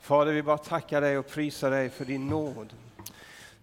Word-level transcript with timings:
Fader, 0.00 0.32
vi 0.32 0.42
bara 0.42 0.58
tackar 0.58 1.00
dig 1.00 1.18
och 1.18 1.28
prisar 1.28 1.70
dig 1.70 1.90
för 1.90 2.04
din 2.04 2.26
nåd. 2.26 2.72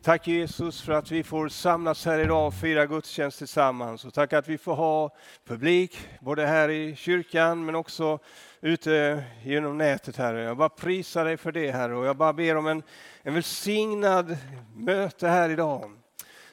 Tack 0.05 0.27
Jesus 0.27 0.82
för 0.82 0.93
att 0.93 1.11
vi 1.11 1.23
får 1.23 1.50
samlas 1.50 2.05
här 2.05 2.20
idag 2.20 2.47
och 2.47 2.54
fira 2.54 2.86
gudstjänst 2.86 3.38
tillsammans. 3.38 4.05
Och 4.05 4.13
tack 4.13 4.34
att 4.34 4.47
vi 4.47 4.57
får 4.57 4.75
ha 4.75 5.16
publik, 5.48 5.98
både 6.20 6.45
här 6.45 6.70
i 6.70 6.95
kyrkan 6.95 7.66
men 7.66 7.76
också 7.76 8.20
ute 8.66 9.24
genom 9.44 9.78
nätet. 9.78 10.18
Herre. 10.18 10.44
Jag 10.44 10.58
bara 10.58 10.70
prisar 10.70 11.26
dig 11.26 11.38
för 11.38 11.52
det 11.52 11.72
Herre 11.72 11.96
och 11.96 12.05
jag 12.05 12.18
bara 12.18 12.34
ber 12.34 12.58
om 12.58 12.68
en, 12.68 12.84
en 13.22 13.34
välsignad 13.34 14.38
möte 14.76 15.28
här 15.28 15.50
idag. 15.50 15.91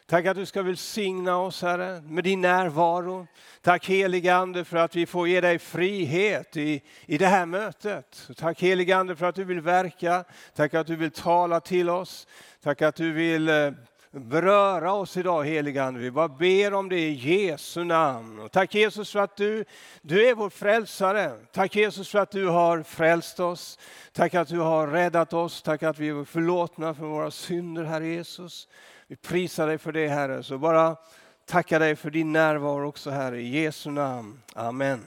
Tack 0.07 0.27
att 0.27 0.37
du 0.37 0.47
ska 0.47 0.63
välsigna 0.63 1.39
oss 1.39 1.63
Herre 1.63 2.01
med 2.01 2.25
din 2.25 2.41
närvaro. 2.41 3.27
Tack 3.63 3.89
helige 3.89 4.35
Ande 4.35 4.65
för 4.65 4.77
att 4.77 4.97
vi 4.97 5.07
får 5.07 5.29
ge 5.29 5.41
dig 5.41 5.59
frihet 5.59 6.57
i, 6.57 6.83
i 7.07 7.19
det 7.19 7.27
här 7.27 7.47
mötet. 7.47 8.29
Tack 8.37 8.63
helige 8.63 8.97
Ande 8.97 9.17
för 9.17 9.27
att 9.27 9.35
du 9.35 9.45
vill 9.45 9.61
verka. 9.61 10.25
Tack 10.55 10.75
att 10.75 10.87
du 10.87 10.97
vill 10.97 11.11
tala 11.11 11.61
till 11.61 11.91
oss. 11.91 12.27
Tack 12.63 12.83
att 12.83 12.97
du 12.97 13.13
vill 13.13 13.49
eh, 13.49 13.71
beröra 14.21 14.93
oss 14.93 15.17
idag 15.17 15.45
helige 15.45 15.85
Ande. 15.85 16.01
Vi 16.01 16.11
bara 16.11 16.29
ber 16.29 16.75
om 16.75 16.89
det 16.89 16.99
i 16.99 17.13
Jesu 17.13 17.85
namn. 17.85 18.39
Och 18.39 18.53
tack 18.53 18.75
Jesus 18.75 19.13
för 19.13 19.19
att 19.19 19.37
du, 19.37 19.65
du 20.03 20.29
är 20.29 20.35
vår 20.35 20.51
frälsare. 20.51 21.33
Tack 21.53 21.77
Jesus 21.77 22.09
för 22.09 22.19
att 22.19 22.31
du 22.31 22.47
har 22.47 22.83
frälst 22.83 23.41
oss. 23.41 23.79
Tack 24.13 24.35
att 24.35 24.49
du 24.49 24.59
har 24.59 24.87
räddat 24.87 25.33
oss. 25.33 25.63
Tack 25.63 25.83
att 25.83 25.99
vi 25.99 26.09
är 26.09 26.25
förlåtna 26.25 26.95
för 26.95 27.05
våra 27.05 27.31
synder, 27.31 27.85
Herre 27.85 28.07
Jesus. 28.07 28.69
Vi 29.07 29.17
prisar 29.17 29.67
dig 29.67 29.79
för 29.79 29.93
det 29.93 30.09
Herre. 30.09 30.43
Så 30.43 30.59
bara 30.59 30.97
tacka 31.47 31.79
dig 31.79 31.97
för 31.97 32.11
din 32.11 32.33
närvaro 32.33 32.89
också 32.89 33.11
Herre. 33.11 33.41
I 33.41 33.63
Jesu 33.63 33.91
namn. 33.91 34.43
Amen. 34.55 35.01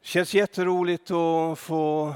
Det 0.00 0.08
känns 0.08 0.34
jätteroligt 0.34 1.10
att 1.10 1.58
få 1.58 2.14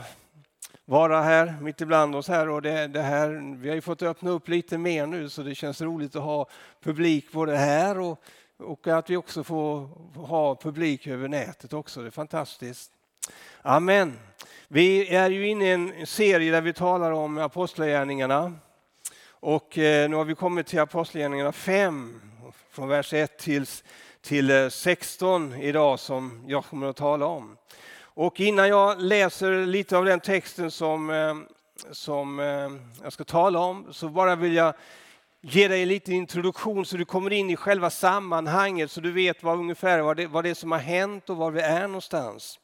vara 0.92 1.22
här 1.22 1.54
mitt 1.60 1.80
ibland 1.80 2.14
oss 2.14 2.28
här. 2.28 2.48
Och 2.48 2.62
det, 2.62 2.86
det, 2.86 3.02
här. 3.02 3.56
Vi 3.56 3.68
har 3.68 3.74
ju 3.74 3.80
fått 3.80 4.02
öppna 4.02 4.30
upp 4.30 4.48
lite 4.48 4.78
mer 4.78 5.06
nu 5.06 5.28
så 5.28 5.42
det 5.42 5.54
känns 5.54 5.80
roligt 5.80 6.16
att 6.16 6.22
ha 6.22 6.48
publik 6.82 7.32
både 7.32 7.56
här 7.56 7.98
och, 7.98 8.22
och 8.58 8.86
att 8.86 9.10
vi 9.10 9.16
också 9.16 9.44
får 9.44 9.88
ha 10.26 10.56
publik 10.56 11.06
över 11.06 11.28
nätet 11.28 11.72
också. 11.72 12.00
Det 12.00 12.06
är 12.06 12.10
fantastiskt. 12.10 12.90
Amen. 13.62 14.18
Vi 14.68 15.14
är 15.14 15.30
ju 15.30 15.48
inne 15.48 15.64
i 15.64 15.72
en 15.72 16.06
serie 16.06 16.52
där 16.52 16.60
vi 16.60 16.72
talar 16.72 17.12
om 17.12 17.38
apostlagärningarna. 17.38 18.52
Och 19.30 19.78
eh, 19.78 20.10
nu 20.10 20.16
har 20.16 20.24
vi 20.24 20.34
kommit 20.34 20.66
till 20.66 20.80
Apostlagärningarna 20.80 21.52
5, 21.52 22.20
från 22.70 22.88
vers 22.88 23.12
1 23.12 23.38
till, 23.38 23.62
eh, 23.62 23.66
till 24.20 24.70
16 24.70 25.54
idag 25.54 26.00
som 26.00 26.44
jag 26.46 26.64
kommer 26.64 26.86
att 26.86 26.96
tala 26.96 27.26
om. 27.26 27.56
Och 28.14 28.40
innan 28.40 28.68
jag 28.68 29.00
läser 29.00 29.66
lite 29.66 29.96
av 29.96 30.04
den 30.04 30.20
texten 30.20 30.70
som, 30.70 31.10
eh, 31.10 31.34
som 31.90 32.40
eh, 32.40 32.70
jag 33.02 33.12
ska 33.12 33.24
tala 33.24 33.58
om 33.58 33.86
så 33.92 34.08
bara 34.08 34.36
vill 34.36 34.54
jag 34.54 34.74
ge 35.40 35.68
dig 35.68 35.82
en 35.82 35.88
liten 35.88 36.14
introduktion 36.14 36.86
så 36.86 36.96
du 36.96 37.04
kommer 37.04 37.32
in 37.32 37.50
i 37.50 37.56
själva 37.56 37.90
sammanhanget 37.90 38.90
så 38.90 39.00
du 39.00 39.12
vet 39.12 39.42
vad, 39.42 39.58
ungefär 39.58 40.00
vad 40.00 40.16
det, 40.16 40.26
vad 40.26 40.44
det 40.44 40.50
är 40.50 40.54
som 40.54 40.72
har 40.72 40.78
hänt 40.78 41.30
och 41.30 41.36
var 41.36 41.50
vi 41.50 41.60
är 41.60 41.86
någonstans. 41.86 42.58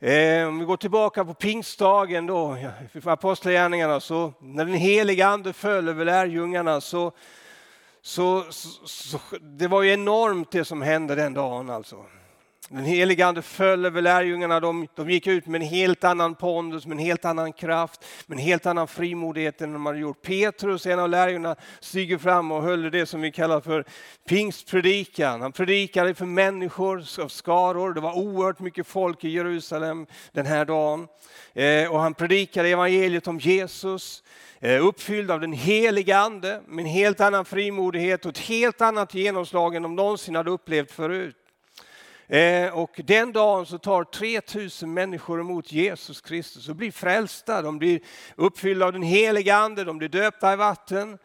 Eh, 0.00 0.48
om 0.48 0.58
vi 0.58 0.64
går 0.64 0.76
tillbaka 0.76 1.24
på 1.24 1.34
pingstdagen 1.34 2.26
då, 2.26 2.56
apostlagärningarna, 3.04 4.00
så 4.00 4.32
när 4.40 4.64
den 4.64 4.74
heliga 4.74 5.26
ande 5.26 5.52
föll 5.52 5.88
över 5.88 6.04
lärjungarna 6.04 6.80
så, 6.80 7.12
så, 8.02 8.44
så, 8.50 8.88
så, 8.88 9.18
det 9.40 9.68
var 9.68 9.82
ju 9.82 9.92
enormt 9.92 10.50
det 10.50 10.64
som 10.64 10.82
hände 10.82 11.14
den 11.14 11.34
dagen 11.34 11.70
alltså. 11.70 12.04
Den 12.70 12.84
helige 12.84 13.26
Ande 13.26 13.42
föll 13.42 13.84
över 13.84 14.02
lärjungarna. 14.02 14.60
De, 14.60 14.88
de 14.94 15.10
gick 15.10 15.26
ut 15.26 15.46
med 15.46 15.62
en 15.62 15.68
helt 15.68 16.04
annan 16.04 16.34
pondus, 16.34 16.86
med 16.86 16.94
en 16.94 17.04
helt 17.04 17.24
annan 17.24 17.52
kraft, 17.52 18.04
med 18.26 18.38
en 18.38 18.44
helt 18.44 18.66
annan 18.66 18.88
frimodighet 18.88 19.60
än 19.60 19.72
de 19.72 19.86
hade 19.86 19.98
gjort. 19.98 20.22
Petrus, 20.22 20.86
en 20.86 20.98
av 20.98 21.08
lärjungarna, 21.08 21.56
stiger 21.80 22.18
fram 22.18 22.52
och 22.52 22.62
höll 22.62 22.90
det 22.90 23.06
som 23.06 23.20
vi 23.20 23.32
kallar 23.32 23.60
för 23.60 23.84
pingstpredikan. 24.28 25.40
Han 25.40 25.52
predikade 25.52 26.14
för 26.14 26.24
människor, 26.24 27.04
av 27.20 27.28
skaror. 27.28 27.94
Det 27.94 28.00
var 28.00 28.18
oerhört 28.18 28.60
mycket 28.60 28.86
folk 28.86 29.24
i 29.24 29.28
Jerusalem 29.28 30.06
den 30.32 30.46
här 30.46 30.64
dagen. 30.64 31.08
Eh, 31.54 31.92
och 31.92 32.00
han 32.00 32.14
predikade 32.14 32.68
evangeliet 32.68 33.26
om 33.28 33.38
Jesus 33.38 34.22
eh, 34.60 34.86
uppfylld 34.86 35.30
av 35.30 35.40
den 35.40 35.52
heliga 35.52 36.18
Ande 36.18 36.62
med 36.66 36.82
en 36.82 36.90
helt 36.90 37.20
annan 37.20 37.44
frimodighet 37.44 38.24
och 38.24 38.30
ett 38.30 38.38
helt 38.38 38.80
annat 38.80 39.14
genomslag 39.14 39.74
än 39.74 39.82
de 39.82 39.96
någonsin 39.96 40.34
hade 40.34 40.50
upplevt 40.50 40.92
förut. 40.92 41.36
Eh, 42.28 42.78
och 42.78 43.00
den 43.04 43.32
dagen 43.32 43.66
så 43.66 43.78
tar 43.78 44.04
3000 44.04 44.94
människor 44.94 45.40
emot 45.40 45.72
Jesus 45.72 46.20
Kristus 46.20 46.68
och 46.68 46.76
blir 46.76 46.92
frälsta. 46.92 47.62
De 47.62 47.78
blir 47.78 48.00
uppfyllda 48.36 48.86
av 48.86 48.92
den 48.92 49.02
heliga 49.02 49.56
Ande, 49.56 49.84
de 49.84 49.98
blir 49.98 50.08
döpta 50.08 50.52
i 50.52 50.56
vatten. 50.56 51.18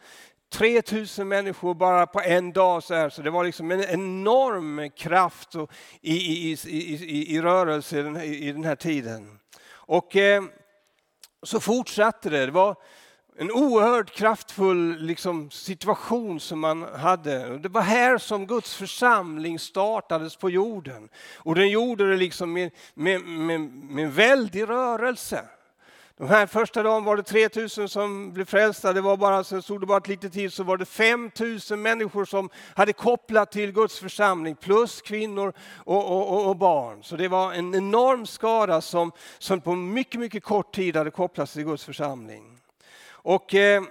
3000 0.52 1.28
människor 1.28 1.74
bara 1.74 2.06
på 2.06 2.20
en 2.20 2.52
dag. 2.52 2.82
Så, 2.82 2.94
här. 2.94 3.08
så 3.08 3.22
det 3.22 3.30
var 3.30 3.44
liksom 3.44 3.70
en 3.70 3.84
enorm 3.84 4.90
kraft 4.90 5.54
i, 6.00 6.16
i, 6.16 6.52
i, 6.52 6.94
i, 6.94 7.36
i 7.36 7.40
rörelse 7.40 7.98
i 8.24 8.52
den 8.52 8.64
här 8.64 8.76
tiden. 8.76 9.38
Och 9.70 10.16
eh, 10.16 10.42
så 11.42 11.60
fortsatte 11.60 12.30
det. 12.30 12.46
det 12.46 12.52
var, 12.52 12.76
en 13.36 13.50
oerhört 13.50 14.10
kraftfull 14.10 14.96
liksom, 15.00 15.50
situation 15.50 16.40
som 16.40 16.60
man 16.60 16.82
hade. 16.82 17.58
Det 17.58 17.68
var 17.68 17.82
här 17.82 18.18
som 18.18 18.46
Guds 18.46 18.74
församling 18.74 19.58
startades 19.58 20.36
på 20.36 20.50
jorden. 20.50 21.08
Och 21.36 21.54
den 21.54 21.70
gjorde 21.70 22.10
det 22.10 22.16
liksom 22.16 22.52
med, 22.52 22.70
med, 22.94 23.20
med, 23.20 23.60
med 23.60 24.04
en 24.04 24.12
väldig 24.12 24.68
rörelse. 24.68 25.44
De 26.16 26.28
här 26.28 26.46
första 26.46 26.82
dagen 26.82 27.04
var 27.04 27.16
det 27.16 27.22
3000 27.22 27.88
som 27.88 28.32
blev 28.32 28.44
frälsta. 28.44 28.92
Det 28.92 29.00
var 29.00 29.16
bara, 29.16 29.44
sen 29.44 29.62
stod 29.62 29.80
det 29.80 29.86
bara 29.86 29.98
ett 29.98 30.08
litet 30.08 30.32
tid 30.32 30.52
så 30.52 30.62
var 30.62 30.76
det 30.76 30.84
5000 30.84 31.82
människor 31.82 32.24
som 32.24 32.50
hade 32.74 32.92
kopplat 32.92 33.52
till 33.52 33.72
Guds 33.72 33.98
församling 33.98 34.56
plus 34.56 35.02
kvinnor 35.02 35.52
och, 35.76 36.10
och, 36.10 36.48
och 36.48 36.56
barn. 36.56 37.02
Så 37.02 37.16
det 37.16 37.28
var 37.28 37.52
en 37.52 37.74
enorm 37.74 38.26
skara 38.26 38.80
som, 38.80 39.12
som 39.38 39.60
på 39.60 39.74
mycket, 39.74 40.20
mycket 40.20 40.44
kort 40.44 40.74
tid 40.74 40.96
hade 40.96 41.10
kopplats 41.10 41.52
till 41.52 41.64
Guds 41.64 41.84
församling. 41.84 42.53
Och 43.24 43.54
eh, 43.54 43.82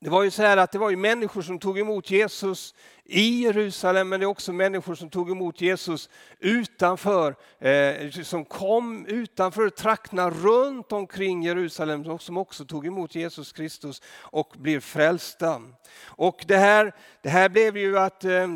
det 0.00 0.10
var 0.10 0.22
ju 0.22 0.30
så 0.30 0.42
här 0.42 0.56
att 0.56 0.72
det 0.72 0.78
var 0.78 0.90
ju 0.90 0.96
människor 0.96 1.42
som 1.42 1.58
tog 1.58 1.78
emot 1.78 2.10
Jesus 2.10 2.74
i 3.04 3.42
Jerusalem, 3.42 4.08
men 4.08 4.20
det 4.20 4.24
är 4.24 4.28
också 4.28 4.52
människor 4.52 4.94
som 4.94 5.10
tog 5.10 5.30
emot 5.30 5.60
Jesus 5.60 6.08
utanför, 6.38 7.34
eh, 7.58 8.10
som 8.10 8.44
kom 8.44 9.06
utanför 9.06 9.70
trakterna 9.70 10.30
runt 10.30 10.92
omkring 10.92 11.42
Jerusalem, 11.42 12.18
som 12.18 12.36
också 12.36 12.64
tog 12.64 12.86
emot 12.86 13.14
Jesus 13.14 13.52
Kristus 13.52 14.02
och 14.18 14.54
blev 14.58 14.80
frälsta. 14.80 15.62
Och 16.04 16.44
det 16.48 16.56
här, 16.56 16.94
det 17.22 17.28
här 17.28 17.48
blev 17.48 17.76
ju 17.76 17.98
att 17.98 18.24
eh, 18.24 18.48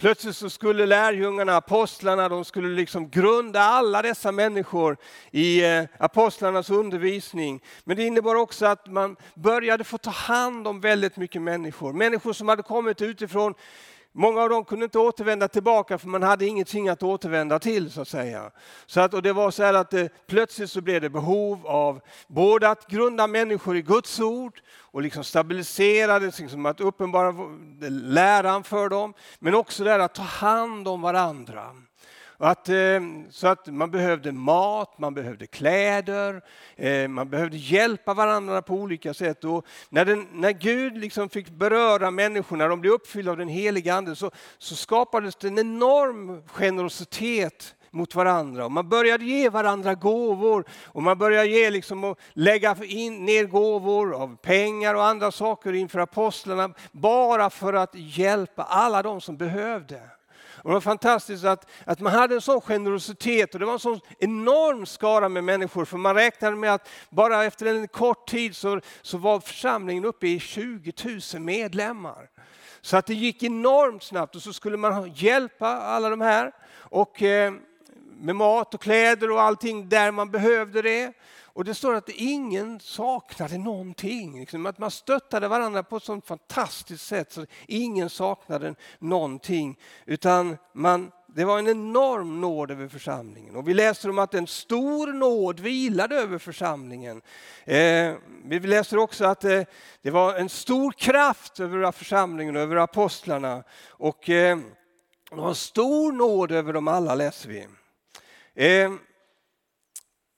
Plötsligt 0.00 0.36
så 0.36 0.50
skulle 0.50 0.86
lärjungarna, 0.86 1.56
apostlarna, 1.56 2.28
de 2.28 2.44
skulle 2.44 2.68
liksom 2.68 3.10
grunda 3.10 3.60
alla 3.60 4.02
dessa 4.02 4.32
människor 4.32 4.96
i 5.30 5.64
eh, 5.64 5.84
apostlarnas 5.98 6.70
undervisning. 6.70 7.60
Men 7.84 7.96
det 7.96 8.04
innebar 8.04 8.34
också 8.34 8.66
att 8.66 8.86
man 8.86 9.16
började 9.34 9.84
få 9.84 9.98
ta 9.98 10.10
hand 10.10 10.68
om 10.68 10.80
väldigt 10.80 11.16
mycket 11.16 11.42
människor. 11.42 11.92
Människor 11.92 12.32
som 12.32 12.48
hade 12.48 12.62
kommit 12.62 13.02
utifrån 13.02 13.54
Många 14.18 14.42
av 14.42 14.48
dem 14.48 14.64
kunde 14.64 14.84
inte 14.84 14.98
återvända 14.98 15.48
tillbaka 15.48 15.98
för 15.98 16.08
man 16.08 16.22
hade 16.22 16.46
ingenting 16.46 16.88
att 16.88 17.02
återvända 17.02 17.58
till. 17.58 17.90
så 17.90 18.00
att 18.00 18.08
säga. 18.08 18.50
Så 18.86 19.00
att, 19.00 19.14
och 19.14 19.22
det 19.22 19.32
var 19.32 19.50
så 19.50 19.62
här 19.62 19.74
att 19.74 19.90
det, 19.90 20.26
plötsligt 20.26 20.70
så 20.70 20.80
blev 20.80 21.00
det 21.00 21.10
behov 21.10 21.66
av 21.66 22.00
både 22.26 22.68
att 22.68 22.86
grunda 22.86 23.26
människor 23.26 23.76
i 23.76 23.82
Guds 23.82 24.20
ord 24.20 24.60
och 24.78 25.02
liksom 25.02 25.24
stabilisera 25.24 26.18
det, 26.18 26.38
liksom 26.38 26.66
att 26.66 26.80
uppenbara 26.80 27.34
läran 27.90 28.64
för 28.64 28.88
dem, 28.88 29.14
men 29.38 29.54
också 29.54 29.84
det 29.84 30.04
att 30.04 30.14
ta 30.14 30.22
hand 30.22 30.88
om 30.88 31.02
varandra. 31.02 31.74
Att, 32.40 32.68
eh, 32.68 33.00
så 33.30 33.48
att 33.48 33.66
man 33.66 33.90
behövde 33.90 34.32
mat, 34.32 34.98
man 34.98 35.14
behövde 35.14 35.46
kläder, 35.46 36.42
eh, 36.76 37.08
man 37.08 37.30
behövde 37.30 37.56
hjälpa 37.56 38.14
varandra 38.14 38.62
på 38.62 38.74
olika 38.74 39.14
sätt. 39.14 39.44
Och 39.44 39.66
när, 39.90 40.04
den, 40.04 40.26
när 40.32 40.52
Gud 40.52 40.98
liksom 40.98 41.28
fick 41.28 41.50
beröra 41.50 42.10
människorna, 42.10 42.64
när 42.64 42.68
de 42.68 42.80
blev 42.80 42.92
uppfyllda 42.92 43.30
av 43.30 43.36
den 43.38 43.48
heliga 43.48 43.94
Ande, 43.94 44.16
så, 44.16 44.30
så 44.58 44.76
skapades 44.76 45.36
det 45.36 45.48
en 45.48 45.58
enorm 45.58 46.42
generositet 46.48 47.74
mot 47.90 48.14
varandra. 48.14 48.64
Och 48.64 48.72
man 48.72 48.88
började 48.88 49.24
ge 49.24 49.48
varandra 49.48 49.94
gåvor 49.94 50.64
och 50.84 51.02
man 51.02 51.18
började 51.18 51.48
ge 51.48 51.70
liksom 51.70 52.04
och 52.04 52.18
lägga 52.32 52.76
in, 52.84 53.24
ner 53.24 53.44
gåvor 53.44 54.14
av 54.14 54.36
pengar 54.36 54.94
och 54.94 55.04
andra 55.04 55.32
saker 55.32 55.72
inför 55.72 55.98
apostlarna 55.98 56.74
bara 56.92 57.50
för 57.50 57.72
att 57.72 57.94
hjälpa 57.94 58.62
alla 58.62 59.02
de 59.02 59.20
som 59.20 59.36
behövde. 59.36 60.17
Och 60.62 60.70
det 60.70 60.74
var 60.74 60.80
fantastiskt 60.80 61.44
att, 61.44 61.70
att 61.84 62.00
man 62.00 62.12
hade 62.12 62.34
en 62.34 62.40
sån 62.40 62.60
generositet 62.60 63.54
och 63.54 63.60
det 63.60 63.66
var 63.66 63.72
en 63.72 63.78
sån 63.78 64.00
enorm 64.18 64.86
skara 64.86 65.28
med 65.28 65.44
människor. 65.44 65.84
För 65.84 65.96
man 65.96 66.14
räknade 66.14 66.56
med 66.56 66.74
att 66.74 66.88
bara 67.10 67.44
efter 67.44 67.66
en 67.66 67.88
kort 67.88 68.28
tid 68.28 68.56
så, 68.56 68.80
så 69.02 69.18
var 69.18 69.40
församlingen 69.40 70.04
uppe 70.04 70.28
i 70.28 70.40
20 70.40 70.92
000 71.34 71.42
medlemmar. 71.42 72.28
Så 72.80 72.96
att 72.96 73.06
det 73.06 73.14
gick 73.14 73.42
enormt 73.42 74.02
snabbt 74.02 74.36
och 74.36 74.42
så 74.42 74.52
skulle 74.52 74.76
man 74.76 75.12
hjälpa 75.14 75.68
alla 75.68 76.10
de 76.10 76.20
här. 76.20 76.52
Och, 76.78 77.22
eh, 77.22 77.52
med 78.20 78.36
mat 78.36 78.74
och 78.74 78.82
kläder 78.82 79.30
och 79.30 79.42
allting 79.42 79.88
där 79.88 80.10
man 80.10 80.30
behövde 80.30 80.82
det. 80.82 81.12
Och 81.58 81.64
det 81.64 81.74
står 81.74 81.94
att 81.94 82.08
ingen 82.08 82.80
saknade 82.80 83.58
någonting. 83.58 84.40
Liksom 84.40 84.66
att 84.66 84.78
man 84.78 84.90
stöttade 84.90 85.48
varandra 85.48 85.82
på 85.82 85.96
ett 85.96 86.02
sånt 86.02 86.26
fantastiskt 86.26 87.06
sätt 87.06 87.32
så 87.32 87.46
ingen 87.66 88.10
saknade 88.10 88.74
någonting. 88.98 89.78
Utan 90.06 90.56
man, 90.72 91.12
det 91.26 91.44
var 91.44 91.58
en 91.58 91.68
enorm 91.68 92.40
nåd 92.40 92.70
över 92.70 92.88
församlingen. 92.88 93.56
Och 93.56 93.68
vi 93.68 93.74
läser 93.74 94.10
om 94.10 94.18
att 94.18 94.34
en 94.34 94.46
stor 94.46 95.12
nåd 95.12 95.60
vilade 95.60 96.16
över 96.16 96.38
församlingen. 96.38 97.22
Eh, 97.64 98.14
vi 98.44 98.60
läser 98.60 98.96
också 98.96 99.24
att 99.24 99.44
eh, 99.44 99.62
det 100.02 100.10
var 100.10 100.34
en 100.34 100.48
stor 100.48 100.92
kraft 100.92 101.60
över 101.60 101.92
församlingen 101.92 102.56
och 102.56 102.62
över 102.62 102.76
apostlarna. 102.76 103.64
Och 103.88 104.30
eh, 104.30 104.58
det 105.30 105.36
var 105.36 105.48
en 105.48 105.54
stor 105.54 106.12
nåd 106.12 106.52
över 106.52 106.72
dem 106.72 106.88
alla 106.88 107.14
läser 107.14 107.48
vi. 107.48 107.66
Eh, 108.54 108.92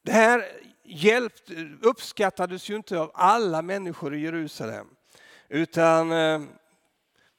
det 0.05 0.12
här 0.12 0.44
hjälpt, 0.90 1.50
uppskattades 1.82 2.70
ju 2.70 2.76
inte 2.76 2.98
av 2.98 3.10
alla 3.14 3.62
människor 3.62 4.14
i 4.14 4.20
Jerusalem. 4.20 4.87
Utan 5.48 6.12
eh, 6.12 6.40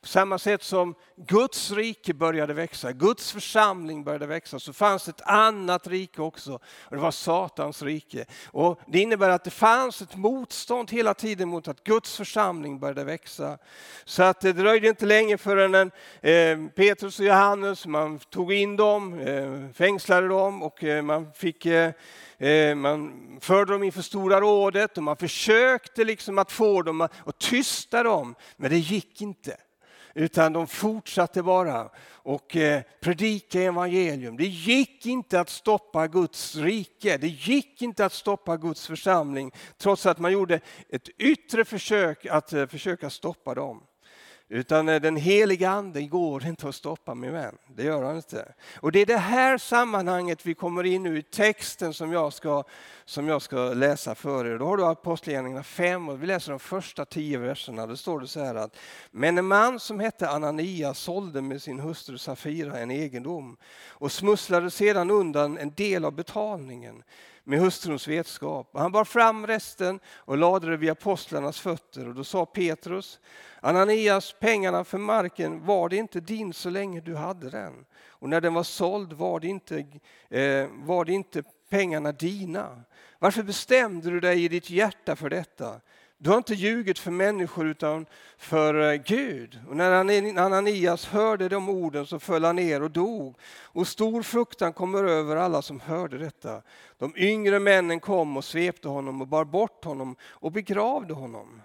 på 0.01 0.07
samma 0.07 0.37
sätt 0.37 0.63
som 0.63 0.95
Guds 1.15 1.71
rike 1.71 2.13
började 2.13 2.53
växa, 2.53 2.91
Guds 2.91 3.31
församling 3.31 4.03
började 4.03 4.27
växa, 4.27 4.59
så 4.59 4.73
fanns 4.73 5.07
ett 5.07 5.21
annat 5.21 5.87
rike 5.87 6.21
också. 6.21 6.53
Och 6.63 6.95
det 6.95 7.01
var 7.01 7.11
Satans 7.11 7.81
rike. 7.81 8.25
Och 8.45 8.79
det 8.87 8.99
innebär 8.99 9.29
att 9.29 9.43
det 9.43 9.51
fanns 9.51 10.01
ett 10.01 10.15
motstånd 10.15 10.91
hela 10.91 11.13
tiden 11.13 11.49
mot 11.49 11.67
att 11.67 11.83
Guds 11.83 12.17
församling 12.17 12.79
började 12.79 13.03
växa. 13.03 13.57
Så 14.05 14.23
att 14.23 14.41
det 14.41 14.53
dröjde 14.53 14.87
inte 14.87 15.05
länge 15.05 15.37
förrän 15.37 15.75
en, 15.75 15.91
eh, 16.21 16.71
Petrus 16.75 17.19
och 17.19 17.25
Johannes, 17.25 17.85
man 17.85 18.19
tog 18.19 18.53
in 18.53 18.75
dem, 18.75 19.19
eh, 19.19 19.73
fängslade 19.73 20.27
dem 20.27 20.63
och 20.63 20.83
eh, 20.83 21.01
man 21.01 21.33
fick 21.33 21.65
eh, 21.65 21.91
eh 22.37 22.75
man 22.75 23.13
förde 23.41 23.73
dem 23.73 23.83
inför 23.83 24.01
Stora 24.01 24.41
rådet 24.41 24.97
och 24.97 25.03
man 25.03 25.17
försökte 25.17 26.03
liksom 26.03 26.37
att 26.37 26.51
få 26.51 26.81
dem 26.81 27.01
att 27.01 27.39
tysta 27.39 28.03
dem, 28.03 28.35
men 28.57 28.69
det 28.69 28.77
gick 28.77 29.21
inte. 29.21 29.57
Utan 30.15 30.53
de 30.53 30.67
fortsatte 30.67 31.43
bara 31.43 31.89
och 32.23 32.55
eh, 32.55 32.81
predika 32.99 33.61
evangelium. 33.61 34.37
Det 34.37 34.47
gick 34.47 35.05
inte 35.05 35.39
att 35.39 35.49
stoppa 35.49 36.07
Guds 36.07 36.55
rike, 36.55 37.17
det 37.17 37.27
gick 37.27 37.81
inte 37.81 38.05
att 38.05 38.13
stoppa 38.13 38.57
Guds 38.57 38.87
församling 38.87 39.51
trots 39.77 40.05
att 40.05 40.19
man 40.19 40.31
gjorde 40.31 40.59
ett 40.89 41.09
yttre 41.17 41.65
försök 41.65 42.25
att 42.25 42.53
eh, 42.53 42.67
försöka 42.67 43.09
stoppa 43.09 43.55
dem. 43.55 43.83
Utan 44.53 44.89
eh, 44.89 45.01
den 45.01 45.15
heliga 45.15 45.69
ande 45.69 46.01
går 46.01 46.45
inte 46.45 46.67
att 46.67 46.75
stoppa 46.75 47.15
min 47.15 47.31
vän. 47.31 47.57
Det 47.67 47.83
gör 47.83 48.03
han 48.03 48.15
inte. 48.15 48.53
Och 48.75 48.91
det 48.91 48.99
är 48.99 49.05
det 49.05 49.17
här 49.17 49.57
sammanhanget 49.57 50.45
vi 50.45 50.53
kommer 50.53 50.83
in 50.83 51.03
nu 51.03 51.17
i 51.17 51.21
texten 51.21 51.93
som 51.93 52.11
jag 52.11 52.33
ska, 52.33 52.63
som 53.05 53.27
jag 53.27 53.41
ska 53.41 53.73
läsa 53.73 54.15
för 54.15 54.45
er. 54.45 54.57
Då 54.57 54.65
har 54.65 54.77
du 54.77 54.85
Apostlagärningarna 54.85 55.63
5 55.63 56.09
och 56.09 56.23
vi 56.23 56.27
läser 56.27 56.51
de 56.51 56.59
första 56.59 57.05
tio 57.05 57.37
verserna. 57.37 57.87
Då 57.87 57.97
står 57.97 58.19
det 58.19 58.27
så 58.27 58.43
här 58.43 58.55
att 58.55 58.77
Men 59.11 59.37
en 59.37 59.47
man 59.47 59.79
som 59.79 59.99
hette 59.99 60.29
Ananias 60.29 60.99
sålde 60.99 61.41
med 61.41 61.61
sin 61.61 61.79
hustru 61.79 62.17
Safira 62.17 62.79
en 62.79 62.91
egendom 62.91 63.57
och 63.89 64.11
smusslade 64.11 64.71
sedan 64.71 65.11
undan 65.11 65.57
en 65.57 65.73
del 65.73 66.05
av 66.05 66.11
betalningen 66.11 67.03
med 67.43 67.59
hustruns 67.59 68.07
vetskap. 68.07 68.69
Han 68.73 68.91
bar 68.91 69.03
fram 69.03 69.47
resten 69.47 69.99
och 70.07 70.37
lade 70.37 70.69
det 70.69 70.77
vid 70.77 70.89
apostlarnas 70.89 71.59
fötter 71.59 72.07
och 72.07 72.15
då 72.15 72.23
sa 72.23 72.45
Petrus 72.45 73.19
Ananias, 73.63 74.35
pengarna 74.39 74.83
för 74.83 74.97
marken, 74.97 75.65
var 75.65 75.89
det 75.89 75.95
inte 75.95 76.19
din 76.19 76.53
så 76.53 76.69
länge 76.69 77.01
du 77.01 77.15
hade 77.15 77.49
den? 77.49 77.85
Och 78.07 78.29
när 78.29 78.41
den 78.41 78.53
var 78.53 78.63
såld 78.63 79.13
var 79.13 79.39
det 79.39 79.47
inte, 79.47 79.77
eh, 80.29 80.67
var 80.71 81.05
det 81.05 81.13
inte 81.13 81.43
pengarna 81.69 82.11
dina? 82.11 82.83
Varför 83.19 83.43
bestämde 83.43 84.09
du 84.09 84.19
dig 84.19 84.43
i 84.43 84.47
ditt 84.47 84.69
hjärta 84.69 85.15
för 85.15 85.29
detta? 85.29 85.81
Du 86.23 86.29
har 86.29 86.37
inte 86.37 86.53
ljugit 86.53 86.99
för 86.99 87.11
människor 87.11 87.67
utan 87.67 88.05
för 88.37 88.91
eh, 88.91 89.01
Gud. 89.05 89.59
Och 89.69 89.75
när 89.75 89.91
Ananias 90.39 91.05
hörde 91.05 91.49
de 91.49 91.69
orden 91.69 92.05
så 92.05 92.19
föll 92.19 92.43
han 92.43 92.55
ner 92.55 92.83
och 92.83 92.91
dog. 92.91 93.35
Och 93.63 93.87
stor 93.87 94.23
fruktan 94.23 94.73
kommer 94.73 95.03
över 95.03 95.35
alla 95.35 95.61
som 95.61 95.79
hörde 95.79 96.17
detta. 96.17 96.61
De 96.97 97.13
yngre 97.15 97.59
männen 97.59 97.99
kom 97.99 98.37
och 98.37 98.45
svepte 98.45 98.87
honom 98.87 99.21
och 99.21 99.27
bar 99.27 99.45
bort 99.45 99.85
honom 99.85 100.15
och 100.23 100.51
begravde 100.51 101.13
honom. 101.13 101.61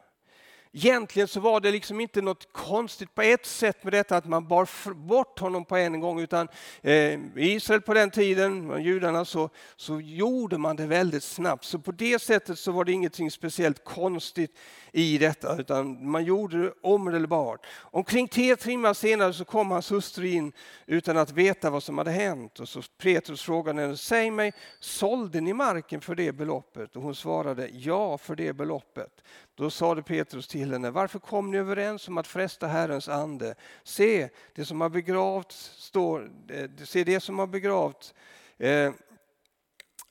Egentligen 0.78 1.28
så 1.28 1.40
var 1.40 1.61
det 1.61 1.70
liksom 1.70 2.00
inte 2.00 2.23
något 2.23 2.52
konstigt 2.52 3.14
på 3.14 3.23
ett 3.23 3.46
sätt 3.46 3.84
med 3.84 3.93
detta 3.93 4.17
att 4.17 4.26
man 4.26 4.49
bar 4.49 4.94
bort 4.94 5.38
honom 5.38 5.64
på 5.64 5.76
en 5.76 6.00
gång 6.00 6.20
utan 6.20 6.49
eh, 6.82 6.93
i 6.93 7.31
Israel 7.37 7.81
på 7.81 7.94
den 7.94 8.11
tiden, 8.11 8.82
judarna, 8.82 9.25
så, 9.25 9.50
så 9.76 10.00
gjorde 10.00 10.58
man 10.58 10.76
det 10.76 10.87
väldigt 10.87 11.25
snabbt. 11.25 11.64
Så 11.64 11.78
på 11.78 11.93
det 11.93 12.19
sättet 12.19 12.58
så 12.58 12.73
var 12.73 12.84
det 12.84 12.93
ingenting 12.93 13.31
speciellt 13.31 13.84
konstigt 13.84 14.58
i 14.93 15.19
detta 15.19 15.56
utan 15.58 16.11
man 16.11 16.25
gjorde 16.25 16.62
det 16.62 16.73
omedelbart. 16.82 17.67
Omkring 17.81 18.29
tre 18.29 18.56
timmar 18.56 18.94
senare 18.94 19.32
så 19.32 19.44
kom 19.44 19.70
hans 19.70 19.93
hustru 19.93 20.26
in 20.26 20.52
utan 20.87 21.17
att 21.17 21.32
veta 21.32 21.70
vad 21.70 21.82
som 21.82 21.99
hade 21.99 22.11
hänt 22.11 22.61
och 22.61 22.69
så 22.69 22.82
Petrus 22.99 23.43
frågade 23.43 23.81
henne, 23.81 23.96
säg 23.96 24.31
mig, 24.31 24.52
sålde 24.81 25.40
ni 25.40 25.52
marken 25.52 26.00
för 26.00 26.14
det 26.14 26.32
beloppet? 26.32 26.96
Och 26.96 27.02
hon 27.02 27.14
svarade, 27.14 27.69
ja 27.72 28.19
för 28.19 28.37
det 28.37 28.52
beloppet. 28.52 29.22
Då 29.56 29.70
sade 29.70 30.03
Petrus 30.03 30.49
till 30.49 30.73
henne, 30.73 30.91
varför 30.91 31.19
kom 31.19 31.50
ni 31.50 31.58
överens 31.58 32.08
om 32.08 32.19
att 32.19 32.26
fresta 32.26 32.67
Herrens 32.67 33.08
ande? 33.08 33.55
Se, 33.82 34.29
det 34.55 34.64
som 34.64 34.81
har 34.81 34.88
begravt 34.88 35.53
står, 35.53 36.31
eh, 36.49 36.70
se 36.85 37.05
det 37.05 37.20
som 37.20 37.38
har 37.38 37.47
begravt 37.47 38.14
eh, 38.58 38.93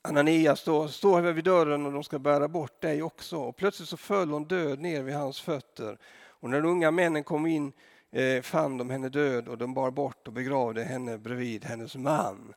Ananias 0.02 0.60
står, 0.60 0.88
står 0.88 1.22
vid 1.22 1.44
dörren 1.44 1.86
och 1.86 1.92
de 1.92 2.04
ska 2.04 2.18
bära 2.18 2.48
bort 2.48 2.80
dig 2.80 3.02
också. 3.02 3.36
Och 3.38 3.56
plötsligt 3.56 3.88
så 3.88 3.96
föll 3.96 4.30
hon 4.30 4.44
död 4.44 4.80
ner 4.80 5.02
vid 5.02 5.14
hans 5.14 5.40
fötter. 5.40 5.98
Och 6.28 6.50
när 6.50 6.60
de 6.60 6.68
unga 6.68 6.90
männen 6.90 7.24
kom 7.24 7.46
in 7.46 7.72
eh, 8.12 8.42
fann 8.42 8.78
de 8.78 8.90
henne 8.90 9.08
död 9.08 9.48
och 9.48 9.58
de 9.58 9.74
bar 9.74 9.90
bort 9.90 10.26
och 10.26 10.32
begravde 10.32 10.84
henne 10.84 11.18
bredvid 11.18 11.64
hennes 11.64 11.96
man. 11.96 12.54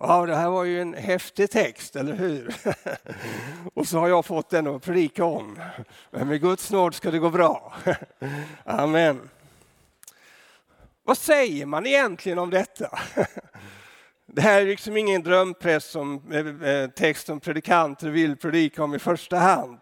Ja, 0.00 0.26
det 0.26 0.36
här 0.36 0.50
var 0.50 0.64
ju 0.64 0.80
en 0.80 0.94
häftig 0.94 1.50
text, 1.50 1.96
eller 1.96 2.14
hur? 2.14 2.54
och 3.74 3.86
så 3.88 3.98
har 3.98 4.08
jag 4.08 4.24
fått 4.24 4.50
den 4.50 4.66
att 4.66 4.82
predika 4.82 5.24
om. 5.24 5.58
Men 6.10 6.28
med 6.28 6.40
Guds 6.40 6.70
nåd 6.70 6.94
ska 6.94 7.10
det 7.10 7.18
gå 7.18 7.30
bra. 7.30 7.74
Amen. 8.64 9.28
Vad 11.04 11.18
säger 11.18 11.66
man 11.66 11.86
egentligen 11.86 12.38
om 12.38 12.50
detta? 12.50 12.98
Det 14.26 14.40
här 14.40 14.62
är 14.62 14.66
liksom 14.66 14.96
ingen 14.96 15.22
drömpress 15.22 15.84
som 15.84 16.32
eh, 16.32 16.70
eh, 16.70 16.90
text 16.90 17.26
som 17.26 17.40
predikanter 17.40 18.08
vill 18.08 18.36
predika 18.36 18.84
om 18.84 18.94
i 18.94 18.98
första 18.98 19.36
hand. 19.36 19.78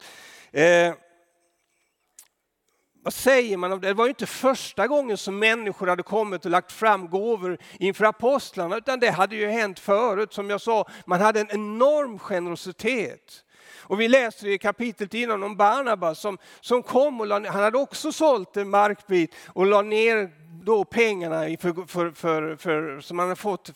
Vad 3.07 3.15
säger 3.15 3.57
man 3.57 3.73
om 3.73 3.81
det? 3.81 3.89
Det 3.89 3.95
var 3.95 4.05
ju 4.05 4.09
inte 4.09 4.27
första 4.27 4.87
gången 4.87 5.17
som 5.17 5.39
människor 5.39 5.87
hade 5.87 6.03
kommit 6.03 6.45
och 6.45 6.51
lagt 6.51 6.73
fram 6.73 7.09
gåvor 7.09 7.59
inför 7.79 8.05
apostlarna, 8.05 8.77
utan 8.77 9.01
det 9.01 9.11
hade 9.11 9.37
ju 9.37 9.47
hänt 9.47 9.79
förut. 9.79 10.33
Som 10.33 10.51
jag 10.51 10.61
sa, 10.61 10.85
man 11.05 11.21
hade 11.21 11.41
en 11.41 11.51
enorm 11.51 12.19
generositet. 12.19 13.45
Och 13.81 14.01
vi 14.01 14.09
läser 14.09 14.47
i 14.47 14.59
kapitlet 14.59 15.15
innan 15.15 15.43
om 15.43 15.57
Barnabas 15.57 16.21
som, 16.21 16.39
som 16.61 16.83
kom 16.83 17.21
och 17.21 17.27
la, 17.27 17.35
han 17.35 17.63
hade 17.63 17.79
också 17.79 18.13
sålt 18.13 18.57
en 18.57 18.71
markbit 18.71 19.35
och 19.49 19.67
la 19.67 19.83
ner 19.83 20.31
då 20.65 20.85
pengarna 20.85 21.57
för, 21.61 21.87
för, 21.87 22.11
för, 22.11 22.57
för 22.57 23.01
som 23.01 23.19
han 23.19 23.29
har 23.29 23.37
fått 23.37 23.71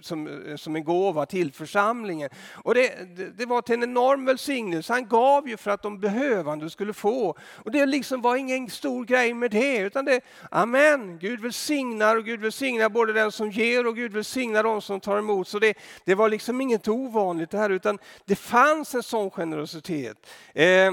som, 0.00 0.54
som 0.56 0.76
en 0.76 0.84
gåva 0.84 1.26
till 1.26 1.52
församlingen. 1.52 2.30
Och 2.52 2.74
det, 2.74 3.16
det, 3.16 3.30
det, 3.38 3.46
var 3.46 3.62
till 3.62 3.74
en 3.74 3.82
enorm 3.82 4.24
välsignelse. 4.24 4.92
Han 4.92 5.08
gav 5.08 5.48
ju 5.48 5.56
för 5.56 5.70
att 5.70 5.82
de 5.82 6.00
behövande 6.00 6.70
skulle 6.70 6.92
få. 6.92 7.36
Och 7.40 7.70
det 7.70 7.86
liksom 7.86 8.20
var 8.20 8.36
ingen 8.36 8.70
stor 8.70 9.04
grej 9.04 9.34
med 9.34 9.50
det, 9.50 9.78
utan 9.78 10.04
det, 10.04 10.20
amen, 10.50 11.18
Gud 11.18 11.40
välsignar 11.40 12.16
och 12.16 12.24
Gud 12.24 12.40
välsignar 12.40 12.88
både 12.88 13.12
den 13.12 13.32
som 13.32 13.50
ger 13.50 13.86
och 13.86 13.96
Gud 13.96 14.12
välsignar 14.12 14.62
de 14.62 14.82
som 14.82 15.00
tar 15.00 15.18
emot. 15.18 15.48
Så 15.48 15.58
det, 15.58 15.74
det 16.04 16.14
var 16.14 16.28
liksom 16.28 16.60
inget 16.60 16.88
ovanligt 16.88 17.50
det 17.50 17.58
här, 17.58 17.70
utan 17.70 17.98
det 18.24 18.36
fanns 18.36 18.94
en 18.94 19.02
sån 19.02 19.30
generositet. 19.30 20.26
Eh, 20.54 20.92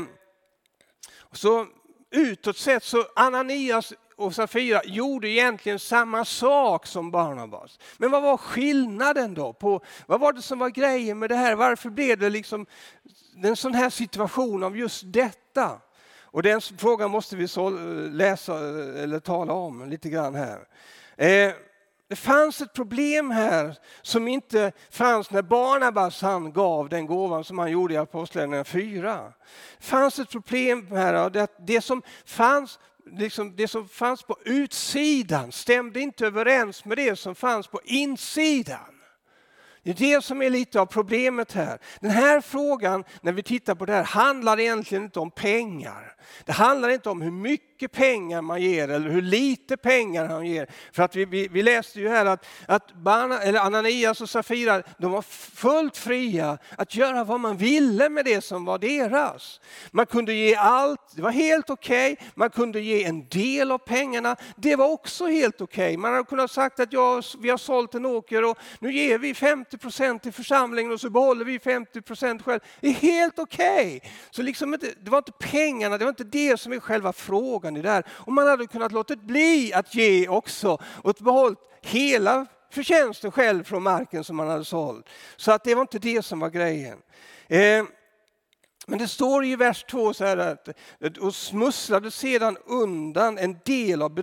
så 1.32 1.68
utåt 2.12 2.58
sett 2.58 2.84
så 2.84 3.06
Ananias 3.16 3.94
och 4.22 4.36
Safira 4.36 4.82
gjorde 4.84 5.30
egentligen 5.30 5.80
samma 5.80 6.26
sak 6.26 6.88
som 6.88 7.12
Barnabas. 7.12 7.80
Men 7.98 8.12
vad 8.12 8.24
var 8.24 8.38
skillnaden 8.38 9.34
då? 9.34 9.54
På, 9.54 9.82
vad 10.06 10.20
var 10.20 10.34
det 10.34 10.42
som 10.42 10.60
var 10.60 10.70
grejen 10.70 11.20
med 11.20 11.30
det 11.30 11.36
här? 11.36 11.56
Varför 11.56 11.90
blev 11.90 12.18
det 12.20 12.30
liksom 12.30 12.66
en 13.44 13.56
sån 13.56 13.74
här 13.74 13.90
situation 13.90 14.64
av 14.64 14.78
just 14.78 15.04
detta? 15.06 15.80
Och 16.34 16.44
den 16.44 16.62
frågan 16.62 17.12
måste 17.12 17.36
vi 17.36 17.48
så 17.48 17.68
eh, 17.68 18.12
läsa 18.12 18.54
eh, 18.54 19.04
eller 19.04 19.20
tala 19.20 19.54
om 19.54 19.90
lite 19.90 20.10
grann 20.10 20.36
här. 20.36 20.60
Eh, 21.18 21.54
Det 22.12 22.16
fanns 22.16 22.62
ett 22.62 22.74
problem 22.74 23.32
här 23.32 23.76
som 24.02 24.28
inte 24.28 24.72
fanns 24.90 25.32
när 25.32 25.42
Barnabas 25.42 26.22
han 26.22 26.54
gav 26.54 26.90
den 26.90 27.06
gåvan 27.06 27.44
som 27.44 27.60
han 27.60 27.72
gjorde 27.72 27.94
i 27.94 27.98
Apostlagärningarna 27.98 28.64
4. 28.64 29.34
Det 29.78 29.86
fanns 29.86 30.20
ett 30.20 30.30
problem 30.30 30.88
här, 30.92 31.30
det, 31.30 31.48
det 31.60 31.82
som 31.82 32.02
fanns 32.26 32.80
Liksom 33.06 33.56
det 33.56 33.68
som 33.68 33.88
fanns 33.88 34.24
på 34.24 34.38
utsidan 34.46 35.52
stämde 35.52 36.00
inte 36.00 36.26
överens 36.26 36.86
med 36.86 36.98
det 36.98 37.16
som 37.16 37.36
fanns 37.36 37.68
på 37.68 37.82
insidan. 37.84 39.01
Det 39.84 39.90
är 39.92 40.16
det 40.16 40.24
som 40.24 40.42
är 40.42 40.50
lite 40.50 40.82
av 40.82 40.86
problemet 40.86 41.52
här. 41.52 41.80
Den 42.02 42.12
här 42.12 42.42
frågan, 42.42 43.04
när 43.22 43.32
vi 43.32 43.44
tittar 43.44 43.76
på 43.76 43.86
det 43.86 43.94
här, 43.94 44.04
handlar 44.04 44.60
egentligen 44.60 45.04
inte 45.04 45.20
om 45.20 45.32
pengar. 45.32 46.16
Det 46.46 46.52
handlar 46.52 46.90
inte 46.90 47.10
om 47.10 47.22
hur 47.22 47.32
mycket 47.32 47.92
pengar 47.92 48.42
man 48.42 48.62
ger 48.62 48.90
eller 48.90 49.10
hur 49.10 49.22
lite 49.22 49.78
pengar 49.78 50.26
han 50.26 50.46
ger. 50.46 50.70
För 50.92 51.04
att 51.04 51.16
vi, 51.16 51.26
vi, 51.26 51.48
vi 51.48 51.64
läste 51.64 52.00
ju 52.00 52.10
här 52.10 52.26
att, 52.26 52.46
att 52.66 52.94
Barna, 52.94 53.42
eller 53.42 53.60
Ananias 53.60 54.22
och 54.22 54.30
Safira 54.30 54.84
de 54.98 55.12
var 55.12 55.22
fullt 55.22 55.98
fria 55.98 56.58
att 56.78 56.96
göra 56.96 57.24
vad 57.24 57.40
man 57.40 57.58
ville 57.58 58.10
med 58.10 58.26
det 58.26 58.42
som 58.42 58.66
var 58.66 58.80
deras. 58.80 59.62
Man 59.92 60.06
kunde 60.06 60.34
ge 60.34 60.56
allt, 60.56 61.16
det 61.16 61.22
var 61.22 61.32
helt 61.32 61.70
okej. 61.70 62.14
Okay. 62.14 62.28
Man 62.36 62.50
kunde 62.50 62.80
ge 62.80 63.04
en 63.04 63.28
del 63.28 63.72
av 63.72 63.78
pengarna, 63.78 64.36
det 64.56 64.76
var 64.76 64.92
också 64.92 65.26
helt 65.26 65.62
okej. 65.62 65.86
Okay. 65.86 65.98
Man 65.98 66.14
hade 66.14 66.24
kunnat 66.24 66.52
sagt 66.52 66.80
att 66.80 66.94
ja, 66.94 67.22
vi 67.40 67.50
har 67.50 67.58
sålt 67.58 67.96
en 67.96 68.06
åker 68.06 68.44
och 68.44 68.58
nu 68.80 68.94
ger 68.94 69.18
vi 69.18 69.34
50 69.34 69.71
procent 69.78 70.24
till 70.24 70.34
församlingen 70.34 70.92
och 70.92 71.02
så 71.02 71.10
behåller 71.10 71.46
vi 71.46 71.60
50 71.60 72.02
procent 72.02 72.42
själv. 72.42 72.60
Det 72.80 72.88
är 72.88 72.94
helt 72.94 73.40
okej. 73.40 73.98
Okay. 73.98 74.12
Så 74.32 74.42
liksom 74.42 74.78
det 75.02 75.10
var 75.10 75.18
inte 75.18 75.32
pengarna, 75.32 75.98
det 75.98 76.06
var 76.06 76.10
inte 76.10 76.24
det 76.24 76.60
som 76.60 76.74
är 76.74 76.80
själva 76.80 77.14
frågan 77.14 77.78
i 77.78 77.82
det 77.82 77.90
här. 77.90 78.06
Och 78.10 78.34
man 78.34 78.48
hade 78.48 78.68
kunnat 78.68 78.92
låta 78.92 79.16
bli 79.16 79.74
att 79.74 79.96
ge 79.96 80.28
också 80.28 80.78
och 80.84 81.16
behållit 81.20 81.60
hela 81.82 82.46
förtjänsten 82.72 83.32
själv 83.32 83.64
från 83.64 83.84
marken 83.84 84.24
som 84.24 84.36
man 84.36 84.50
hade 84.50 84.66
sålt. 84.66 85.10
Så 85.36 85.52
att 85.52 85.64
det 85.64 85.76
var 85.76 85.82
inte 85.82 86.00
det 86.00 86.26
som 86.26 86.40
var 86.40 86.50
grejen. 86.50 86.98
Eh, 87.48 87.84
men 88.92 89.00
det 89.00 89.08
står 89.08 89.46
i 89.46 89.56
vers 89.56 89.84
2 89.84 90.14
så 90.14 90.26
här 90.26 90.38
att 90.38 91.18
och 91.18 91.36
smusslade 91.36 92.12
sedan 92.12 92.58
undan 92.66 93.38
en 93.38 93.60
del 93.66 94.02
av 94.02 94.14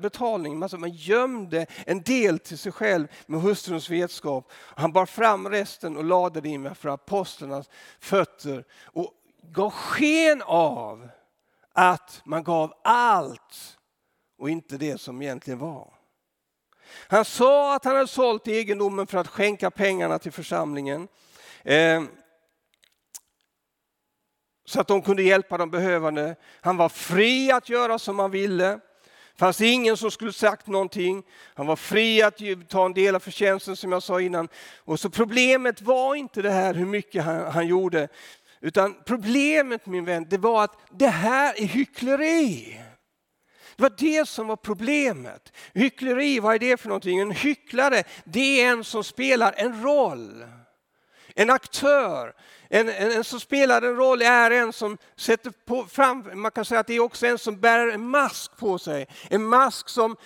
betalningen. 0.00 0.62
Alltså 0.62 0.78
man 0.78 0.90
gömde 0.90 1.66
en 1.86 2.02
del 2.02 2.38
till 2.38 2.58
sig 2.58 2.72
själv 2.72 3.06
med 3.26 3.40
hustruns 3.40 3.90
vetskap. 3.90 4.52
Han 4.54 4.92
bar 4.92 5.06
fram 5.06 5.48
resten 5.48 5.96
och 5.96 6.04
lade 6.04 6.40
det 6.40 6.48
inför 6.48 6.88
apostlarnas 6.88 7.70
fötter 8.00 8.64
och 8.84 9.12
gav 9.42 9.70
sken 9.70 10.42
av 10.42 11.08
att 11.72 12.22
man 12.24 12.44
gav 12.44 12.74
allt 12.84 13.78
och 14.38 14.50
inte 14.50 14.76
det 14.76 15.00
som 15.00 15.22
egentligen 15.22 15.58
var. 15.58 15.92
Han 17.08 17.24
sa 17.24 17.74
att 17.74 17.84
han 17.84 17.96
hade 17.96 18.08
sålt 18.08 18.48
egendomen 18.48 19.06
för 19.06 19.18
att 19.18 19.28
skänka 19.28 19.70
pengarna 19.70 20.18
till 20.18 20.32
församlingen. 20.32 21.08
Eh, 21.64 22.02
så 24.68 24.80
att 24.80 24.88
de 24.88 25.02
kunde 25.02 25.22
hjälpa 25.22 25.58
de 25.58 25.70
behövande. 25.70 26.36
Han 26.60 26.76
var 26.76 26.88
fri 26.88 27.52
att 27.52 27.68
göra 27.68 27.98
som 27.98 28.18
han 28.18 28.30
ville. 28.30 28.68
Det 28.68 29.38
fanns 29.38 29.60
ingen 29.60 29.96
som 29.96 30.10
skulle 30.10 30.32
sagt 30.32 30.66
någonting. 30.66 31.22
Han 31.54 31.66
var 31.66 31.76
fri 31.76 32.22
att 32.22 32.40
ta 32.68 32.86
en 32.86 32.94
del 32.94 33.14
av 33.14 33.20
förtjänsten 33.20 33.76
som 33.76 33.92
jag 33.92 34.02
sa 34.02 34.20
innan. 34.20 34.48
Och 34.84 35.00
så 35.00 35.10
problemet 35.10 35.82
var 35.82 36.14
inte 36.14 36.42
det 36.42 36.50
här 36.50 36.74
hur 36.74 36.86
mycket 36.86 37.24
han, 37.24 37.52
han 37.52 37.66
gjorde. 37.66 38.08
Utan 38.60 38.96
problemet 39.06 39.86
min 39.86 40.04
vän, 40.04 40.26
det 40.30 40.38
var 40.38 40.64
att 40.64 40.78
det 40.90 41.08
här 41.08 41.62
är 41.62 41.66
hyckleri. 41.66 42.80
Det 43.76 43.82
var 43.82 43.92
det 43.98 44.28
som 44.28 44.46
var 44.46 44.56
problemet. 44.56 45.52
Hyckleri, 45.74 46.40
vad 46.40 46.54
är 46.54 46.58
det 46.58 46.80
för 46.80 46.88
någonting? 46.88 47.18
En 47.18 47.30
hycklare, 47.30 48.02
det 48.24 48.62
är 48.62 48.70
en 48.70 48.84
som 48.84 49.04
spelar 49.04 49.54
en 49.56 49.82
roll. 49.82 50.44
En 51.34 51.50
aktör. 51.50 52.34
En, 52.70 52.88
en, 52.88 53.12
en, 53.12 53.24
som 53.24 53.40
spelar 53.40 53.82
en 53.82 53.96
roll 53.96 54.22
är 54.22 54.50
en 54.50 54.72
som 54.72 54.98
sätter 55.16 55.52
på 55.66 55.84
fram, 55.84 56.30
man 56.34 56.50
kan 56.50 56.64
säga 56.64 56.80
att 56.80 56.86
det 56.86 56.94
är 56.94 57.00
också 57.00 57.26
en 57.26 57.38
som 57.38 57.60
bär 57.60 57.88
en 57.88 58.08
mask 58.08 58.56
på 58.56 58.78
sig. 58.78 59.06
En 59.30 59.44
mask 59.44 59.88
som 59.88 60.16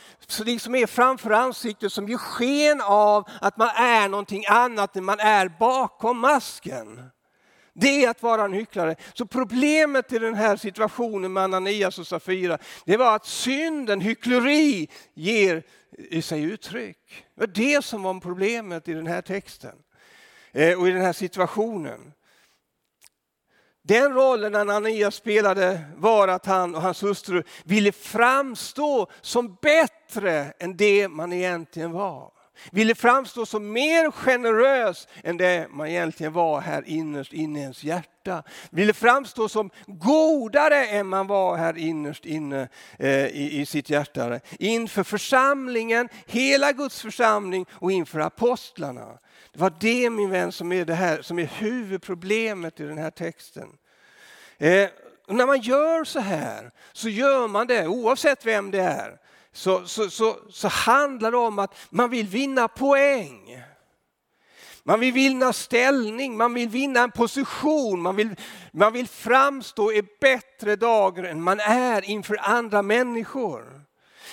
liksom 0.44 0.75
är 0.75 0.87
framför 0.87 1.30
ansiktet 1.30 1.92
som 1.92 2.09
ger 2.09 2.16
sken 2.16 2.80
av 2.80 3.28
att 3.40 3.56
man 3.56 3.68
är 3.68 4.09
någonting 4.09 4.44
annat 4.47 4.97
än 4.97 5.04
man 5.04 5.21
är 5.21 5.49
bakom 5.59 6.18
masken. 6.18 7.02
Det 7.75 8.04
är 8.04 8.11
att 8.11 8.23
vara 8.23 8.44
en 8.44 8.52
hycklare. 8.52 8.97
Så 9.14 9.26
problemet 9.26 10.12
i 10.12 10.18
den 10.18 10.35
här 10.35 10.56
situationen 10.56 11.32
med 11.32 11.42
Ananias 11.42 11.99
och 11.99 12.06
Safira, 12.06 12.59
det 12.85 12.97
var 12.97 13.16
att 13.16 13.26
synden, 13.26 14.00
hyckleri, 14.00 14.88
ger 15.14 15.62
sig 16.21 16.42
uttryck. 16.42 17.25
Det 17.35 17.40
var 17.40 17.47
det 17.47 17.85
som 17.85 18.02
var 18.02 18.21
problemet 18.21 18.88
i 18.88 18.92
den 18.92 19.06
här 19.06 19.23
texten 19.23 19.76
Eh, 20.52 20.78
och 20.78 20.88
i 20.88 20.90
den 20.90 21.02
här 21.02 21.12
situationen. 21.12 22.12
Den 23.85 24.14
rollen 24.14 24.54
Ananias 24.54 25.14
spelade 25.14 25.80
var 25.97 26.28
att 26.28 26.47
han 26.47 26.75
och 26.75 26.82
hans 26.82 27.02
hustru 27.02 27.42
ville 27.64 27.92
framstå 27.92 29.06
som 29.21 29.56
bättre 29.62 30.52
än 30.59 30.76
det 30.76 31.09
man 31.09 31.32
egentligen 31.32 31.92
var 31.92 32.32
ville 32.71 32.94
framstå 32.94 33.47
som 33.47 33.73
mer 33.73 34.11
generös 34.11 35.09
än 35.25 35.37
det 35.37 35.66
man 35.71 35.87
egentligen 35.88 36.32
var 36.32 36.61
här 36.61 36.82
innerst 36.87 37.32
inne 37.32 37.59
i 37.59 37.62
ens 37.62 37.85
hjärta. 37.85 38.42
Ville 38.71 38.92
framstå 38.92 39.49
som 39.49 39.71
godare 39.87 40.87
än 40.87 41.06
man 41.06 41.26
var 41.26 41.56
här 41.56 41.78
innerst 41.78 42.25
inne 42.25 42.68
eh, 42.99 43.26
i, 43.26 43.61
i 43.61 43.66
sitt 43.66 43.90
hjärta. 43.90 44.40
Inför 44.59 45.02
församlingen, 45.02 46.09
hela 46.26 46.73
Guds 46.73 47.02
församling 47.02 47.66
och 47.73 47.92
inför 47.92 48.21
apostlarna. 48.21 49.18
Det 49.52 49.61
var 49.61 49.73
det 49.80 50.11
min 50.11 50.30
vän 50.30 50.52
som 50.52 50.73
är, 50.73 50.85
det 50.85 50.94
här, 50.94 51.23
som 51.23 51.38
är 51.38 51.47
huvudproblemet 51.47 52.80
i 52.80 52.82
den 52.82 52.99
här 52.99 53.11
texten. 53.11 53.68
Eh, 54.59 54.88
när 55.28 55.47
man 55.47 55.61
gör 55.61 56.04
så 56.04 56.21
här 56.21 56.71
så 56.92 57.09
gör 57.09 57.49
man 57.49 57.66
det 57.66 57.87
oavsett 57.87 58.47
vem 58.47 58.71
det 58.71 58.80
är 58.80 59.18
så, 59.52 59.87
så, 59.87 60.11
så, 60.11 60.37
så 60.50 60.68
handlar 60.68 61.30
det 61.30 61.37
om 61.37 61.59
att 61.59 61.75
man 61.90 62.11
vill 62.11 62.26
vinna 62.26 62.68
poäng. 62.68 63.62
Man 64.85 65.00
vill 65.00 65.12
vinna 65.12 65.52
ställning, 65.52 66.37
man 66.37 66.54
vill 66.54 66.68
vinna 66.68 67.00
en 67.00 67.11
position, 67.11 68.02
man 68.02 68.16
vill, 68.16 68.37
man 68.73 68.92
vill 68.92 69.09
framstå 69.09 69.92
i 69.92 70.02
bättre 70.21 70.76
dagar 70.76 71.25
än 71.25 71.42
man 71.42 71.61
är 71.61 72.04
inför 72.04 72.38
andra 72.40 72.82
människor. 72.82 73.82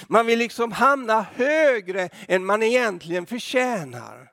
Man 0.08 0.26
vill 0.26 0.40
liksom 0.40 0.72
hamna 0.72 1.26
högre 1.36 2.10
än 2.28 2.46
man 2.46 2.64
egentligen 2.64 3.26
förtjänar. 3.26 4.29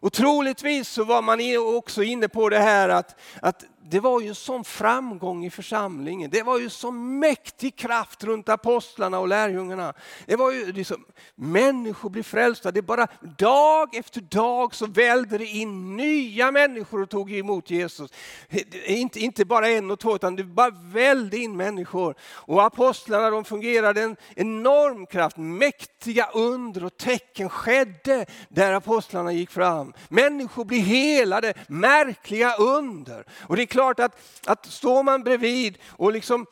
Och 0.00 0.12
troligtvis 0.12 0.88
så 0.88 1.04
var 1.04 1.22
man 1.22 1.38
också 1.76 2.02
inne 2.02 2.28
på 2.28 2.48
det 2.48 2.58
här 2.58 2.88
att, 2.88 3.20
att 3.42 3.64
det 3.90 4.00
var 4.00 4.20
ju 4.20 4.28
en 4.28 4.34
sån 4.34 4.64
framgång 4.64 5.44
i 5.44 5.50
församlingen. 5.50 6.30
Det 6.30 6.42
var 6.42 6.58
ju 6.58 6.70
sån 6.70 7.18
mäktig 7.18 7.76
kraft 7.76 8.24
runt 8.24 8.48
apostlarna 8.48 9.18
och 9.18 9.28
lärjungarna. 9.28 9.92
Det 10.26 10.36
var 10.36 10.52
ju 10.52 10.72
liksom, 10.72 11.04
människor 11.34 12.10
blir 12.10 12.22
frälsta. 12.22 12.70
Det 12.70 12.82
bara 12.82 13.06
dag 13.38 13.94
efter 13.94 14.20
dag 14.20 14.74
så 14.74 14.86
välde 14.86 15.38
det 15.38 15.46
in 15.46 15.96
nya 15.96 16.50
människor 16.50 17.02
och 17.02 17.10
tog 17.10 17.32
emot 17.32 17.70
Jesus. 17.70 18.12
Inte, 18.86 19.20
inte 19.20 19.44
bara 19.44 19.68
en 19.68 19.90
och 19.90 20.00
två 20.00 20.14
utan 20.14 20.36
det 20.36 20.44
bara 20.44 20.70
välde 20.70 21.36
in 21.36 21.56
människor. 21.56 22.14
Och 22.22 22.64
apostlarna 22.64 23.30
de 23.30 23.44
fungerade 23.44 24.02
en 24.02 24.16
enorm 24.36 25.06
kraft. 25.06 25.36
Mäktiga 25.36 26.28
under 26.34 26.84
och 26.84 26.96
tecken 26.96 27.48
skedde 27.48 28.26
där 28.48 28.72
apostlarna 28.72 29.32
gick 29.32 29.50
fram. 29.50 29.92
Människor 30.08 30.64
blir 30.64 30.80
helade, 30.80 31.54
märkliga 31.68 32.54
under. 32.54 33.24
Och 33.40 33.56
det 33.56 33.62
är 33.62 33.66
klart 33.78 34.00
att, 34.00 34.20
att 34.46 34.66
står 34.66 35.02
man 35.02 35.22
bredvid 35.22 35.78
och 35.88 36.12
liksom 36.12 36.46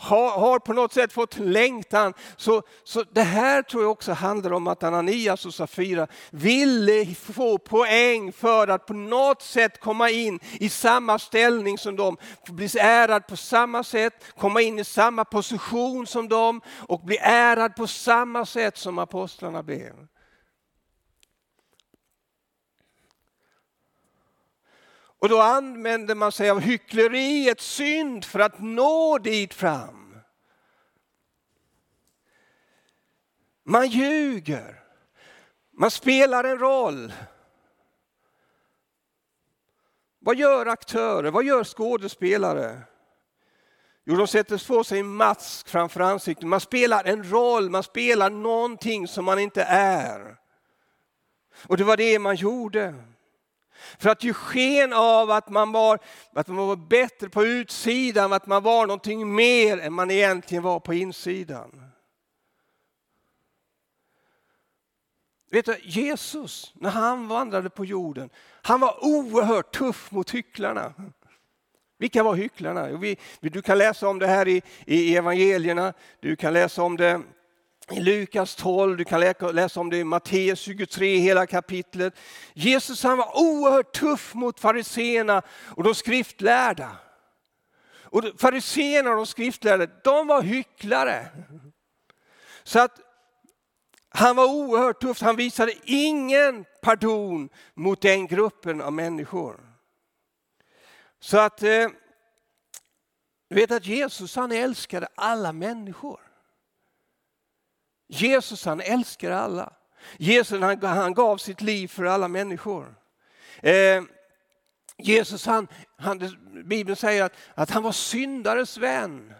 har, 0.00 0.30
har, 0.30 0.58
på 0.58 0.72
något 0.72 0.92
sätt 0.92 1.12
fått 1.12 1.38
längtan. 1.38 2.14
Så, 2.36 2.62
så 2.84 3.04
det 3.12 3.22
här 3.22 3.62
tror 3.62 3.82
jag 3.82 3.92
också 3.92 4.12
handlar 4.12 4.52
om 4.52 4.66
att 4.66 4.82
Ananias 4.82 5.46
och 5.46 5.54
Safira 5.54 6.06
ville 6.30 7.14
få 7.14 7.58
poäng 7.58 8.32
för 8.32 8.68
att 8.68 8.86
på 8.86 8.94
något 8.94 9.42
sätt 9.42 9.80
komma 9.80 10.10
in 10.10 10.40
i 10.52 10.68
samma 10.68 11.18
ställning 11.18 11.78
som 11.78 11.96
dem. 11.96 12.16
Bli 12.48 12.68
ärad 12.80 13.26
på 13.26 13.36
samma 13.36 13.84
sätt, 13.84 14.24
komma 14.36 14.60
in 14.60 14.78
i 14.78 14.84
samma 14.84 15.24
position 15.24 16.06
som 16.06 16.28
dem 16.28 16.60
och 16.88 17.00
bli 17.00 17.18
ärad 17.22 17.76
på 17.76 17.86
samma 17.86 18.46
sätt 18.46 18.78
som 18.78 18.98
apostlarna 18.98 19.62
blev. 19.62 19.94
Och 25.18 25.28
då 25.28 25.40
använder 25.40 26.14
man 26.14 26.32
sig 26.32 26.50
av 26.50 26.60
hyckleriets 26.60 27.64
synd 27.64 28.24
för 28.24 28.40
att 28.40 28.60
nå 28.60 29.18
dit 29.18 29.54
fram. 29.54 30.20
Man 33.64 33.88
ljuger. 33.88 34.82
Man 35.70 35.90
spelar 35.90 36.44
en 36.44 36.58
roll. 36.58 37.12
Vad 40.18 40.36
gör 40.36 40.66
aktörer? 40.66 41.30
Vad 41.30 41.44
gör 41.44 41.64
skådespelare? 41.64 42.82
Jo, 44.04 44.16
de 44.16 44.26
sätter 44.26 44.66
på 44.68 44.84
sig 44.84 44.98
en 44.98 45.14
mask 45.14 45.68
framför 45.68 46.00
ansiktet. 46.00 46.48
Man 46.48 46.60
spelar 46.60 47.04
en 47.04 47.30
roll, 47.30 47.70
man 47.70 47.82
spelar 47.82 48.30
någonting 48.30 49.08
som 49.08 49.24
man 49.24 49.38
inte 49.38 49.62
är. 49.62 50.36
Och 51.66 51.76
det 51.76 51.84
var 51.84 51.96
det 51.96 52.18
man 52.18 52.36
gjorde. 52.36 52.94
För 53.98 54.10
att 54.10 54.24
ge 54.24 54.32
sken 54.32 54.92
av 54.92 55.30
att 55.30 55.50
man, 55.50 55.72
var, 55.72 55.98
att 56.32 56.48
man 56.48 56.66
var 56.66 56.76
bättre 56.76 57.28
på 57.28 57.44
utsidan, 57.44 58.32
att 58.32 58.46
man 58.46 58.62
var 58.62 58.86
någonting 58.86 59.34
mer 59.34 59.78
än 59.78 59.92
man 59.92 60.10
egentligen 60.10 60.62
var 60.62 60.80
på 60.80 60.94
insidan. 60.94 61.82
Vet 65.50 65.64
du, 65.64 65.76
Jesus, 65.82 66.72
när 66.74 66.90
han 66.90 67.28
vandrade 67.28 67.70
på 67.70 67.84
jorden, 67.84 68.30
han 68.62 68.80
var 68.80 69.04
oerhört 69.04 69.74
tuff 69.74 70.10
mot 70.10 70.30
hycklarna. 70.30 70.94
Vilka 71.98 72.22
var 72.22 72.34
hycklarna? 72.34 72.88
Du 73.40 73.62
kan 73.62 73.78
läsa 73.78 74.08
om 74.08 74.18
det 74.18 74.26
här 74.26 74.48
i, 74.48 74.62
i 74.86 75.16
evangelierna, 75.16 75.92
du 76.20 76.36
kan 76.36 76.52
läsa 76.52 76.82
om 76.82 76.96
det 76.96 77.22
i 77.90 78.00
Lukas 78.00 78.54
12, 78.54 78.96
du 78.96 79.04
kan 79.04 79.20
läsa 79.52 79.80
om 79.80 79.90
det 79.90 79.96
i 79.96 80.04
Matteus 80.04 80.60
23, 80.60 81.16
hela 81.18 81.46
kapitlet. 81.46 82.14
Jesus 82.54 83.02
han 83.02 83.18
var 83.18 83.38
oerhört 83.38 83.92
tuff 83.92 84.34
mot 84.34 84.60
fariseerna 84.60 85.42
och 85.76 85.82
de 85.84 85.94
skriftlärda. 85.94 86.96
Och 88.02 88.24
fariseerna 88.38 89.10
och 89.10 89.16
de 89.16 89.26
skriftlärda, 89.26 89.86
de 90.04 90.26
var 90.26 90.42
hycklare. 90.42 91.26
Så 92.62 92.80
att 92.80 93.00
han 94.08 94.36
var 94.36 94.46
oerhört 94.46 95.00
tuff, 95.00 95.20
han 95.20 95.36
visade 95.36 95.72
ingen 95.84 96.64
pardon 96.82 97.48
mot 97.74 98.00
den 98.00 98.26
gruppen 98.26 98.80
av 98.80 98.92
människor. 98.92 99.60
Så 101.20 101.38
att, 101.38 101.62
eh, 101.62 101.88
du 103.48 103.54
vet 103.54 103.70
att 103.70 103.86
Jesus 103.86 104.36
han 104.36 104.52
älskade 104.52 105.08
alla 105.14 105.52
människor. 105.52 106.27
Jesus 108.08 108.64
han 108.64 108.80
älskar 108.80 109.30
alla. 109.30 109.72
Jesus 110.16 110.60
han, 110.60 110.82
han 110.82 111.14
gav 111.14 111.36
sitt 111.36 111.60
liv 111.60 111.88
för 111.88 112.04
alla 112.04 112.28
människor. 112.28 112.94
Eh, 113.62 114.02
Jesus 114.96 115.46
han, 115.46 115.68
han, 115.96 116.36
Bibeln 116.64 116.96
säger 116.96 117.24
att, 117.24 117.32
att 117.54 117.70
han 117.70 117.82
var 117.82 117.92
syndares 117.92 118.76
vän. 118.76 119.34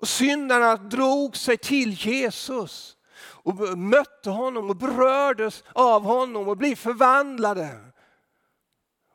Och 0.00 0.08
syndarna 0.08 0.76
drog 0.76 1.36
sig 1.36 1.56
till 1.56 1.92
Jesus 1.92 2.96
och 3.20 3.78
mötte 3.78 4.30
honom 4.30 4.70
och 4.70 4.76
berördes 4.76 5.64
av 5.72 6.02
honom 6.02 6.48
och 6.48 6.56
blev 6.56 6.76
förvandlade. 6.76 7.80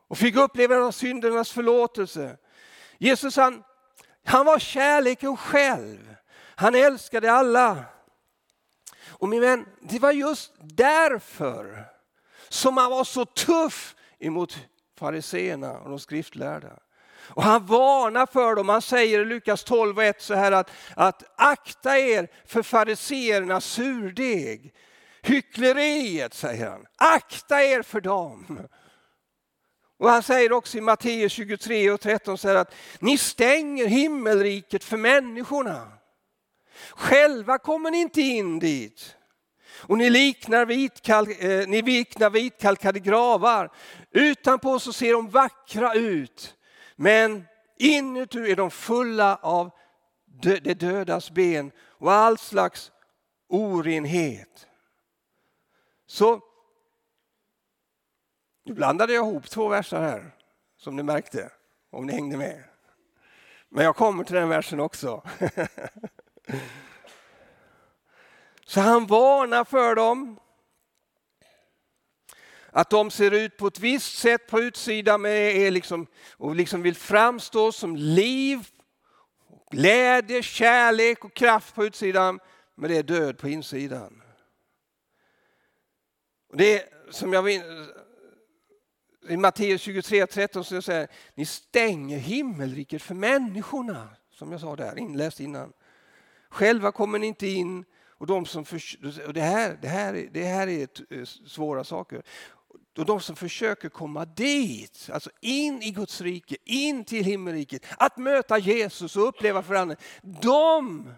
Och 0.08 0.18
fick 0.18 0.36
uppleva 0.36 0.92
syndernas 0.92 1.52
förlåtelse. 1.52 2.36
Jesus 2.98 3.36
han, 3.36 3.62
han 4.24 4.46
var 4.46 4.58
kärleken 4.58 5.36
själv. 5.36 6.16
Han 6.54 6.74
älskade 6.74 7.32
alla. 7.32 7.84
Och 9.18 9.28
min 9.28 9.40
vän, 9.40 9.66
det 9.80 9.98
var 9.98 10.12
just 10.12 10.52
därför 10.60 11.84
som 12.48 12.76
han 12.76 12.90
var 12.90 13.04
så 13.04 13.24
tuff 13.24 13.94
emot 14.18 14.58
fariseerna 14.98 15.78
och 15.78 15.90
de 15.90 15.98
skriftlärda. 15.98 16.78
Och 17.28 17.42
han 17.42 17.66
varnar 17.66 18.26
för 18.26 18.54
dem, 18.54 18.68
han 18.68 18.82
säger 18.82 19.20
i 19.20 19.24
Lukas 19.24 19.64
12 19.64 19.96
och 19.96 20.04
1 20.04 20.22
så 20.22 20.34
här 20.34 20.52
att, 20.52 20.70
att 20.94 21.22
akta 21.36 21.98
er 21.98 22.28
för 22.46 22.62
fariseernas 22.62 23.64
surdeg. 23.64 24.74
Hyckleriet 25.22 26.34
säger 26.34 26.70
han, 26.70 26.86
akta 26.96 27.62
er 27.62 27.82
för 27.82 28.00
dem. 28.00 28.60
Och 29.98 30.10
han 30.10 30.22
säger 30.22 30.52
också 30.52 30.78
i 30.78 30.80
Matteus 30.80 31.32
23 31.32 31.90
och 31.90 32.00
13 32.00 32.38
så 32.38 32.48
här 32.48 32.54
att 32.54 32.74
ni 33.00 33.18
stänger 33.18 33.86
himmelriket 33.86 34.84
för 34.84 34.96
människorna. 34.96 35.95
Själva 36.90 37.58
kommer 37.58 37.90
ni 37.90 37.98
inte 38.00 38.20
in 38.20 38.58
dit. 38.58 39.16
Och 39.78 39.98
ni 39.98 40.10
liknar, 40.10 40.66
vitkalk, 40.66 41.42
eh, 41.42 41.68
ni 41.68 41.82
liknar 41.82 42.30
vitkalkade 42.30 43.00
gravar. 43.00 43.70
Utanpå 44.10 44.78
så 44.78 44.92
ser 44.92 45.12
de 45.12 45.28
vackra 45.28 45.94
ut. 45.94 46.56
Men 46.96 47.44
inuti 47.78 48.50
är 48.50 48.56
de 48.56 48.70
fulla 48.70 49.36
av 49.36 49.70
dö 50.26 50.58
det 50.62 50.74
dödas 50.74 51.30
ben 51.30 51.72
och 51.78 52.12
all 52.12 52.38
slags 52.38 52.92
orenhet. 53.48 54.66
Så 56.06 56.40
nu 58.64 58.74
blandade 58.74 59.12
jag 59.12 59.26
ihop 59.26 59.50
två 59.50 59.68
verser 59.68 60.00
här, 60.00 60.34
som 60.76 60.96
ni 60.96 61.02
märkte, 61.02 61.52
om 61.90 62.06
ni 62.06 62.12
hängde 62.12 62.36
med. 62.36 62.64
Men 63.68 63.84
jag 63.84 63.96
kommer 63.96 64.24
till 64.24 64.34
den 64.34 64.48
versen 64.48 64.80
också. 64.80 65.22
Så 68.66 68.80
han 68.80 69.06
varnar 69.06 69.64
för 69.64 69.94
dem. 69.94 70.40
Att 72.70 72.90
de 72.90 73.10
ser 73.10 73.30
ut 73.30 73.56
på 73.56 73.66
ett 73.66 73.78
visst 73.78 74.18
sätt 74.18 74.46
på 74.46 74.60
utsidan 74.60 75.22
med 75.22 75.56
är 75.56 75.70
liksom, 75.70 76.06
och 76.36 76.56
liksom 76.56 76.82
vill 76.82 76.96
framstå 76.96 77.72
som 77.72 77.96
liv, 77.96 78.68
glädje, 79.70 80.42
kärlek 80.42 81.24
och 81.24 81.34
kraft 81.34 81.74
på 81.74 81.84
utsidan. 81.84 82.40
Men 82.74 82.90
det 82.90 82.96
är 82.96 83.02
död 83.02 83.38
på 83.38 83.48
insidan. 83.48 84.22
Och 86.48 86.56
det 86.56 86.82
är 86.82 86.88
som 87.10 87.32
jag 87.32 87.42
vill, 87.42 87.62
i 89.28 89.36
Matteus 89.36 89.80
23, 89.80 90.26
13 90.26 90.64
så 90.64 90.82
säger 90.82 91.08
ni 91.34 91.46
stänger 91.46 92.18
himmelriket 92.18 93.02
för 93.02 93.14
människorna. 93.14 94.08
Som 94.30 94.52
jag 94.52 94.60
sa 94.60 94.76
där, 94.76 94.98
inläst 94.98 95.40
innan. 95.40 95.72
Själva 96.56 96.92
kommer 96.92 97.18
ni 97.18 97.26
inte 97.26 97.46
in. 97.46 97.84
Och, 98.18 98.26
de 98.26 98.46
som 98.46 98.64
för, 98.64 98.82
och 99.26 99.32
det, 99.32 99.40
här, 99.40 99.78
det, 99.82 99.88
här, 99.88 100.28
det 100.32 100.44
här 100.44 100.68
är 100.68 100.88
eh, 101.10 101.24
svåra 101.24 101.84
saker. 101.84 102.22
Och 102.98 103.06
de 103.06 103.20
som 103.20 103.36
försöker 103.36 103.88
komma 103.88 104.24
dit, 104.24 105.10
alltså 105.12 105.30
in 105.40 105.82
i 105.82 105.90
Guds 105.90 106.20
rike, 106.20 106.56
in 106.64 107.04
till 107.04 107.24
himmelriket, 107.24 107.86
att 107.98 108.16
möta 108.16 108.58
Jesus 108.58 109.16
och 109.16 109.28
uppleva 109.28 109.62
förändring. 109.62 109.98
De 110.42 111.08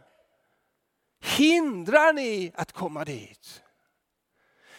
hindrar 1.21 2.13
ni 2.13 2.53
att 2.55 2.73
komma 2.73 3.05
dit. 3.05 3.63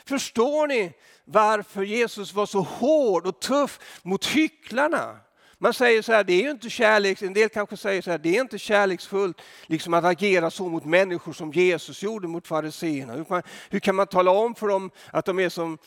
Förstår 0.05 0.67
ni 0.67 0.93
varför 1.25 1.83
Jesus 1.83 2.33
var 2.33 2.45
så 2.45 2.61
hård 2.61 3.27
och 3.27 3.39
tuff 3.39 3.99
mot 4.03 4.25
hycklarna? 4.25 5.19
Man 5.61 5.73
säger 5.73 6.01
så 6.01 6.11
här, 6.13 6.23
det 6.23 6.33
är 6.33 6.41
ju 6.41 6.51
inte 6.51 6.69
kärleks, 6.69 7.21
en 7.21 7.33
del 7.33 7.49
kanske 7.49 7.77
säger 7.77 8.01
så 8.01 8.11
här, 8.11 8.17
det 8.17 8.37
är 8.37 8.41
inte 8.41 8.57
kärleksfullt 8.57 9.41
liksom 9.65 9.93
att 9.93 10.05
agera 10.05 10.51
så 10.51 10.69
mot 10.69 10.85
människor 10.85 11.33
som 11.33 11.51
Jesus 11.51 12.03
gjorde 12.03 12.27
mot 12.27 12.47
fariseerna. 12.47 13.13
Hur, 13.13 13.43
hur 13.69 13.79
kan 13.79 13.95
man 13.95 14.07
tala 14.07 14.31
om 14.31 14.55
för 14.55 14.67
dem 14.67 14.91
att 15.11 15.25
de 15.25 15.39
är 15.39 15.49
som 15.49 15.77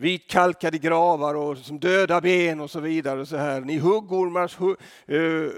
vitkalkade 0.00 0.78
gravar 0.78 1.34
och 1.34 1.58
som 1.58 1.78
döda 1.78 2.20
ben 2.20 2.60
och 2.60 2.70
så 2.70 2.80
vidare. 2.80 3.20
Och 3.20 3.28
så 3.28 3.36
här. 3.36 3.60
Ni 3.60 3.78
huggormars 3.78 4.60
hu, 4.60 4.76
uh, 5.10 5.50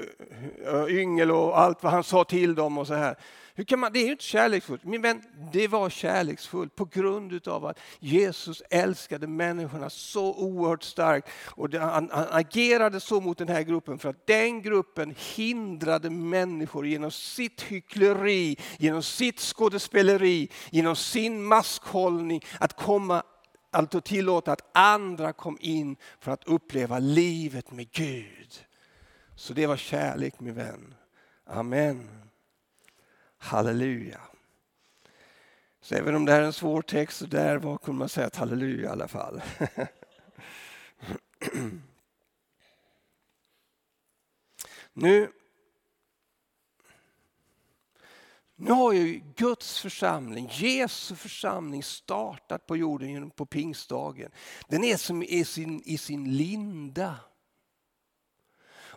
yngel 0.89 1.31
och 1.31 1.59
allt 1.59 1.83
vad 1.83 1.93
han 1.93 2.05
sa 2.05 2.25
till 2.25 2.55
dem 2.55 2.79
och 2.79 2.87
så 2.87 2.95
här. 2.95 3.17
Hur 3.55 3.65
kan 3.65 3.79
man, 3.79 3.93
det 3.93 3.99
är 3.99 4.05
ju 4.05 4.13
inte 4.13 4.25
kärleksfullt. 4.25 4.85
Min 4.85 5.03
vän, 5.03 5.23
det 5.53 5.69
var 5.69 5.91
kärleksfullt 5.91 6.77
på 6.77 6.85
grund 6.85 7.49
av 7.49 7.67
att 7.67 7.79
Jesus 7.99 8.63
älskade 8.71 9.27
människorna 9.27 9.91
så 9.91 10.35
oerhört 10.35 10.83
starkt. 10.83 11.29
Och 11.47 11.75
han, 11.75 12.11
han 12.13 12.27
agerade 12.31 13.01
så 13.01 13.21
mot 13.21 13.39
den 13.39 13.49
här 13.49 13.63
gruppen 13.63 13.99
för 13.99 14.09
att 14.09 14.27
den 14.27 14.63
gruppen 14.63 15.15
hindrade 15.35 16.11
människor 16.11 16.87
genom 16.87 17.11
sitt 17.11 17.63
hyckleri, 17.63 18.57
genom 18.79 19.03
sitt 19.03 19.41
skådespeleri, 19.41 20.49
genom 20.71 20.97
sin 20.97 21.45
maskhållning 21.45 22.45
att 22.59 22.77
komma 22.77 23.23
alltså 23.71 24.01
tillåta 24.01 24.53
att 24.53 24.69
andra 24.73 25.33
kom 25.33 25.59
in 25.61 25.97
för 26.19 26.33
att 26.33 26.45
uppleva 26.45 26.99
livet 26.99 27.71
med 27.71 27.91
Gud. 27.91 28.67
Så 29.35 29.53
det 29.53 29.67
var 29.67 29.77
kärlek 29.77 30.41
min 30.41 30.55
vän. 30.55 30.95
Amen. 31.45 32.09
Halleluja. 33.39 34.21
Så 35.81 35.95
även 35.95 36.15
om 36.15 36.25
det 36.25 36.33
här 36.33 36.41
är 36.41 36.45
en 36.45 36.53
svår 36.53 36.83
text 36.83 37.19
så 37.19 37.27
där 37.27 37.57
var 37.57 37.79
kunde 37.79 37.99
man 37.99 38.09
säga 38.09 38.27
ett 38.27 38.37
halleluja 38.37 38.89
i 38.89 38.93
alla 38.93 39.09
fall. 39.09 39.43
nu, 44.93 45.33
nu 48.61 48.71
har 48.71 48.93
ju 48.93 49.23
Guds 49.37 49.81
församling, 49.81 50.49
Jesu 50.53 51.17
församling 51.17 51.83
startat 51.83 52.67
på 52.67 52.77
jorden 52.77 53.31
på 53.31 53.47
pingstdagen. 53.47 54.31
Den 54.69 54.85
är 54.85 54.97
som 54.97 55.23
i 55.23 55.45
sin, 55.45 55.83
i 55.85 55.99
sin 55.99 56.37
linda. 56.37 57.15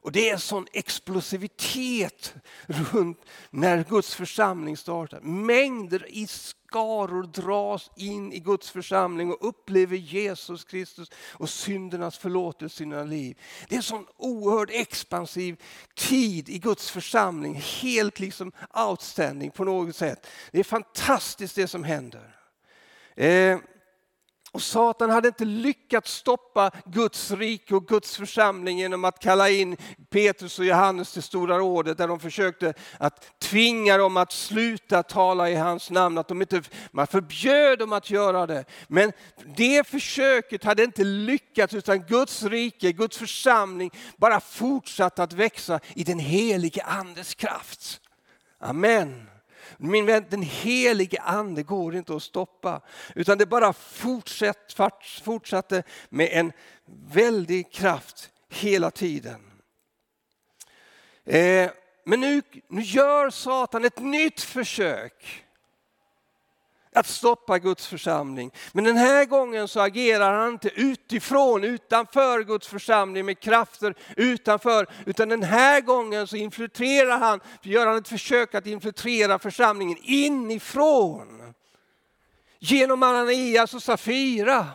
Och 0.04 0.12
det 0.12 0.30
är 0.30 0.34
en 0.34 0.39
sån 0.39 0.67
explosivitet 0.73 2.34
runt 2.65 3.21
när 3.49 3.84
Guds 3.84 4.15
församling 4.15 4.78
startar. 4.78 5.21
Mängder 5.21 6.06
i 6.10 6.28
skaror 6.74 7.24
dras 7.24 7.92
in 7.96 8.34
i 8.34 8.40
Guds 8.40 8.70
församling 8.72 9.32
och 9.32 9.48
upplever 9.48 9.98
Jesus 9.98 10.64
Kristus 10.64 11.12
och 11.34 11.50
syndernas 11.50 12.18
förlåtelse 12.18 12.76
i 12.76 12.78
sina 12.78 13.04
liv. 13.04 13.38
Det 13.70 13.76
är 13.76 13.78
en 13.78 13.84
sån 13.84 14.06
oerhört 14.18 14.70
expansiv 14.72 15.62
tid 15.96 16.50
i 16.50 16.60
Guds 16.60 16.92
församling. 16.92 17.56
Helt 17.56 18.20
liksom 18.20 18.52
outstanding 18.90 19.52
på 19.52 19.64
något 19.64 19.96
sätt. 19.96 20.28
Det 20.52 20.60
är 20.60 20.64
fantastiskt 20.64 21.56
det 21.56 21.68
som 21.68 21.84
händer. 21.84 22.36
Eh, 23.16 23.58
och 24.54 24.62
Satan 24.62 25.10
hade 25.10 25.28
inte 25.28 25.46
lyckats 25.46 26.13
stoppa 26.13 26.72
Guds 26.86 27.32
rike 27.32 27.76
och 27.76 27.88
Guds 27.88 28.18
församling 28.18 28.80
genom 28.80 29.06
att 29.06 29.20
kalla 29.20 29.50
in 29.50 29.78
Petrus 30.10 30.60
och 30.60 30.66
Johannes 30.66 31.13
till 31.13 31.24
Stora 31.24 31.58
rådet 31.58 31.98
där 31.98 32.08
de 32.08 32.20
försökte 32.20 32.74
att 32.98 33.39
tvinga 33.39 33.98
dem 33.98 34.18
att 34.18 34.32
sluta 34.32 35.04
tala 35.04 35.50
i 35.50 35.56
hans 35.56 35.89
namn. 35.89 36.18
Att 36.18 36.28
de 36.28 36.42
inte, 36.42 36.62
man 36.92 37.08
förbjöd 37.08 37.80
dem 37.80 37.94
att 37.94 38.10
göra 38.10 38.48
det. 38.48 38.66
Men 38.88 39.12
det 39.56 39.88
försöket 39.88 40.63
hade 40.63 40.84
inte 40.84 41.04
lyckats 41.04 41.74
utan 41.74 42.04
Guds 42.04 42.44
rike, 42.44 42.92
Guds 42.92 43.18
församling 43.18 43.92
bara 44.18 44.39
fortsatte 44.39 45.24
att 45.24 45.34
växa 45.34 45.80
i 45.96 46.04
den 46.04 46.20
helige 46.20 46.84
Andes 46.84 47.36
kraft. 47.36 48.02
Amen. 48.60 49.33
Min 49.78 50.06
vän, 50.06 50.26
den 50.30 50.41
helige 50.41 51.21
ande 51.21 51.63
går 51.63 51.95
inte 51.95 52.15
att 52.15 52.23
stoppa. 52.23 52.82
Utan 53.15 53.38
det 53.38 53.45
bara 53.45 53.73
fortsatt, 53.73 54.76
fortsatte 55.23 55.84
med 56.10 56.30
en 56.32 56.52
väldig 57.13 57.73
kraft 57.73 58.30
hela 58.49 58.91
tiden. 58.91 59.52
Eh, 61.26 61.69
men 62.06 62.19
nu, 62.19 62.41
nu 62.67 62.82
gör 62.82 63.30
Satan 63.30 63.86
ett 63.86 63.99
nytt 63.99 64.41
försök 64.41 65.43
att 66.96 67.08
stoppa 67.08 67.60
Guds 67.60 67.88
församling. 67.88 68.52
Men 68.72 68.84
den 68.84 68.98
här 68.98 69.26
gången 69.26 69.68
så 69.68 69.80
agerar 69.80 70.34
han 70.34 70.54
inte 70.54 70.70
utifrån, 70.76 71.64
utanför 71.64 72.44
Guds 72.44 72.68
församling 72.68 73.26
med 73.26 73.40
krafter 73.40 73.96
utanför, 74.18 74.88
utan 75.06 75.30
den 75.30 75.44
här 75.44 75.82
gången 75.82 76.28
så 76.28 76.36
infiltrerar 76.36 77.18
han, 77.18 77.40
gör 77.62 77.88
han 77.88 77.98
ett 77.98 78.08
försök 78.08 78.56
att 78.56 78.68
infiltrera 78.68 79.40
församlingen 79.40 79.98
inifrån. 80.02 81.54
Genom 82.60 83.04
Ananias 83.04 83.74
och 83.74 83.84
Safira. 83.84 84.68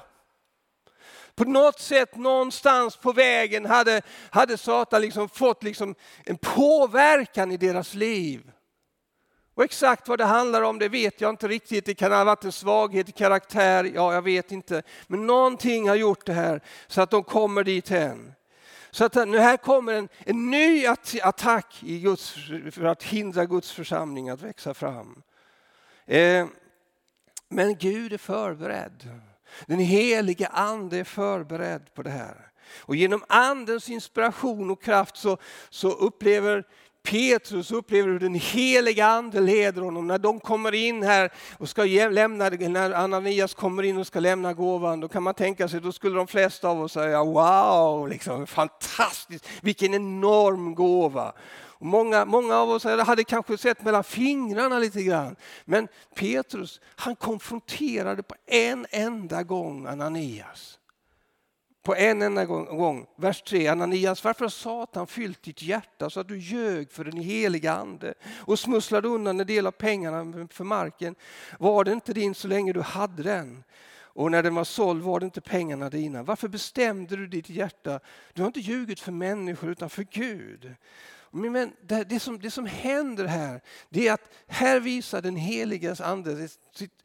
På 1.34 1.44
något 1.44 1.80
sätt 1.80 2.16
någonstans 2.16 2.96
på 2.96 3.12
vägen 3.12 3.66
hade, 3.66 4.02
hade 4.30 4.58
Satan 4.58 5.00
liksom 5.00 5.28
fått 5.28 5.62
liksom 5.62 5.94
en 6.24 6.36
påverkan 6.36 7.52
i 7.52 7.56
deras 7.56 7.94
liv. 7.94 8.50
Och 9.58 9.64
exakt 9.64 10.08
vad 10.08 10.18
det 10.18 10.24
handlar 10.24 10.62
om 10.62 10.78
det 10.78 10.88
vet 10.88 11.20
jag 11.20 11.30
inte 11.30 11.48
riktigt. 11.48 11.86
Det 11.86 11.94
kan 11.94 12.12
ha 12.12 12.24
varit 12.24 12.44
en 12.44 12.52
svaghet 12.52 13.08
i 13.08 13.12
karaktär, 13.12 13.90
ja 13.94 14.14
jag 14.14 14.22
vet 14.22 14.52
inte. 14.52 14.82
Men 15.06 15.26
någonting 15.26 15.88
har 15.88 15.96
gjort 15.96 16.26
det 16.26 16.32
här 16.32 16.60
så 16.86 17.02
att 17.02 17.10
de 17.10 17.24
kommer 17.24 17.64
dit 17.64 17.90
än. 17.90 18.34
Så 18.90 19.04
att 19.04 19.28
nu 19.28 19.38
här 19.38 19.56
kommer 19.56 19.92
en, 19.92 20.08
en 20.18 20.50
ny 20.50 20.86
attack 21.22 21.82
i 21.82 22.00
Guds, 22.00 22.34
för 22.72 22.84
att 22.84 23.02
hindra 23.02 23.46
Guds 23.46 23.72
församling 23.72 24.28
att 24.28 24.42
växa 24.42 24.74
fram. 24.74 25.22
Eh, 26.06 26.46
men 27.48 27.76
Gud 27.76 28.12
är 28.12 28.18
förberedd. 28.18 29.08
Den 29.66 29.78
helige 29.78 30.46
ande 30.46 30.98
är 30.98 31.04
förberedd 31.04 31.94
på 31.94 32.02
det 32.02 32.10
här. 32.10 32.50
Och 32.78 32.96
genom 32.96 33.24
andens 33.28 33.88
inspiration 33.88 34.70
och 34.70 34.82
kraft 34.82 35.16
så, 35.16 35.38
så 35.70 35.90
upplever 35.90 36.64
Petrus 37.02 37.70
upplever 37.70 38.08
hur 38.08 38.18
den 38.18 38.34
heliga 38.34 39.06
ande 39.06 39.40
leder 39.40 39.82
honom. 39.82 40.06
När 40.06 40.18
de 40.18 40.40
kommer 40.40 40.74
in 40.74 41.02
här 41.02 41.30
och 41.58 41.68
ska 41.68 41.84
lämna, 41.84 42.48
när 42.48 42.90
Ananias 42.90 43.54
kommer 43.54 43.82
in 43.82 43.98
och 43.98 44.06
ska 44.06 44.20
lämna 44.20 44.52
gåvan, 44.52 45.00
då 45.00 45.08
kan 45.08 45.22
man 45.22 45.34
tänka 45.34 45.68
sig, 45.68 45.80
då 45.80 45.92
skulle 45.92 46.16
de 46.16 46.26
flesta 46.26 46.68
av 46.68 46.80
oss 46.80 46.92
säga 46.92 47.24
wow, 47.24 48.08
liksom, 48.08 48.46
fantastiskt, 48.46 49.48
vilken 49.62 49.94
enorm 49.94 50.74
gåva. 50.74 51.32
Och 51.78 51.86
många, 51.86 52.24
många 52.24 52.56
av 52.56 52.70
oss 52.70 52.84
hade 52.84 53.24
kanske 53.24 53.58
sett 53.58 53.84
mellan 53.84 54.04
fingrarna 54.04 54.78
lite 54.78 55.02
grann. 55.02 55.36
Men 55.64 55.88
Petrus, 56.14 56.80
han 56.96 57.16
konfronterade 57.16 58.22
på 58.22 58.34
en 58.46 58.86
enda 58.90 59.42
gång 59.42 59.86
Ananias 59.86 60.77
på 61.82 61.96
en 61.96 62.22
enda 62.22 62.44
gång. 62.44 63.06
Vers 63.16 63.42
3. 63.42 63.68
Ananias, 63.68 64.24
varför 64.24 64.44
har 64.44 64.50
Satan 64.50 65.06
fyllt 65.06 65.42
ditt 65.42 65.62
hjärta 65.62 66.10
så 66.10 66.20
att 66.20 66.28
du 66.28 66.38
ljög 66.38 66.90
för 66.92 67.04
den 67.04 67.16
heliga 67.16 67.72
ande 67.72 68.14
och 68.24 68.58
smusslade 68.58 69.08
undan 69.08 69.40
en 69.40 69.46
del 69.46 69.66
av 69.66 69.70
pengarna 69.70 70.48
för 70.50 70.64
marken? 70.64 71.14
Var 71.58 71.84
det 71.84 71.92
inte 71.92 72.12
din 72.12 72.34
så 72.34 72.48
länge 72.48 72.72
du 72.72 72.80
hade 72.80 73.22
den? 73.22 73.64
Och 74.18 74.30
när 74.30 74.42
den 74.42 74.54
var 74.54 74.64
såld 74.64 75.02
var 75.02 75.20
det 75.20 75.24
inte 75.24 75.40
pengarna 75.40 75.90
dina. 75.90 76.22
Varför 76.22 76.48
bestämde 76.48 77.16
du 77.16 77.26
ditt 77.26 77.50
hjärta? 77.50 78.00
Du 78.32 78.42
har 78.42 78.46
inte 78.46 78.60
ljugit 78.60 79.00
för 79.00 79.12
människor 79.12 79.70
utan 79.70 79.90
för 79.90 80.06
Gud. 80.10 80.74
Men 81.30 81.72
det, 81.82 82.04
det, 82.04 82.20
som, 82.20 82.38
det 82.38 82.50
som 82.50 82.66
händer 82.66 83.24
här, 83.24 83.60
det 83.88 84.08
är 84.08 84.12
att 84.12 84.30
här 84.46 84.80
visar 84.80 85.22
den 85.22 85.36
heliga 85.36 85.96
ande 86.00 86.48
sitt 86.74 87.02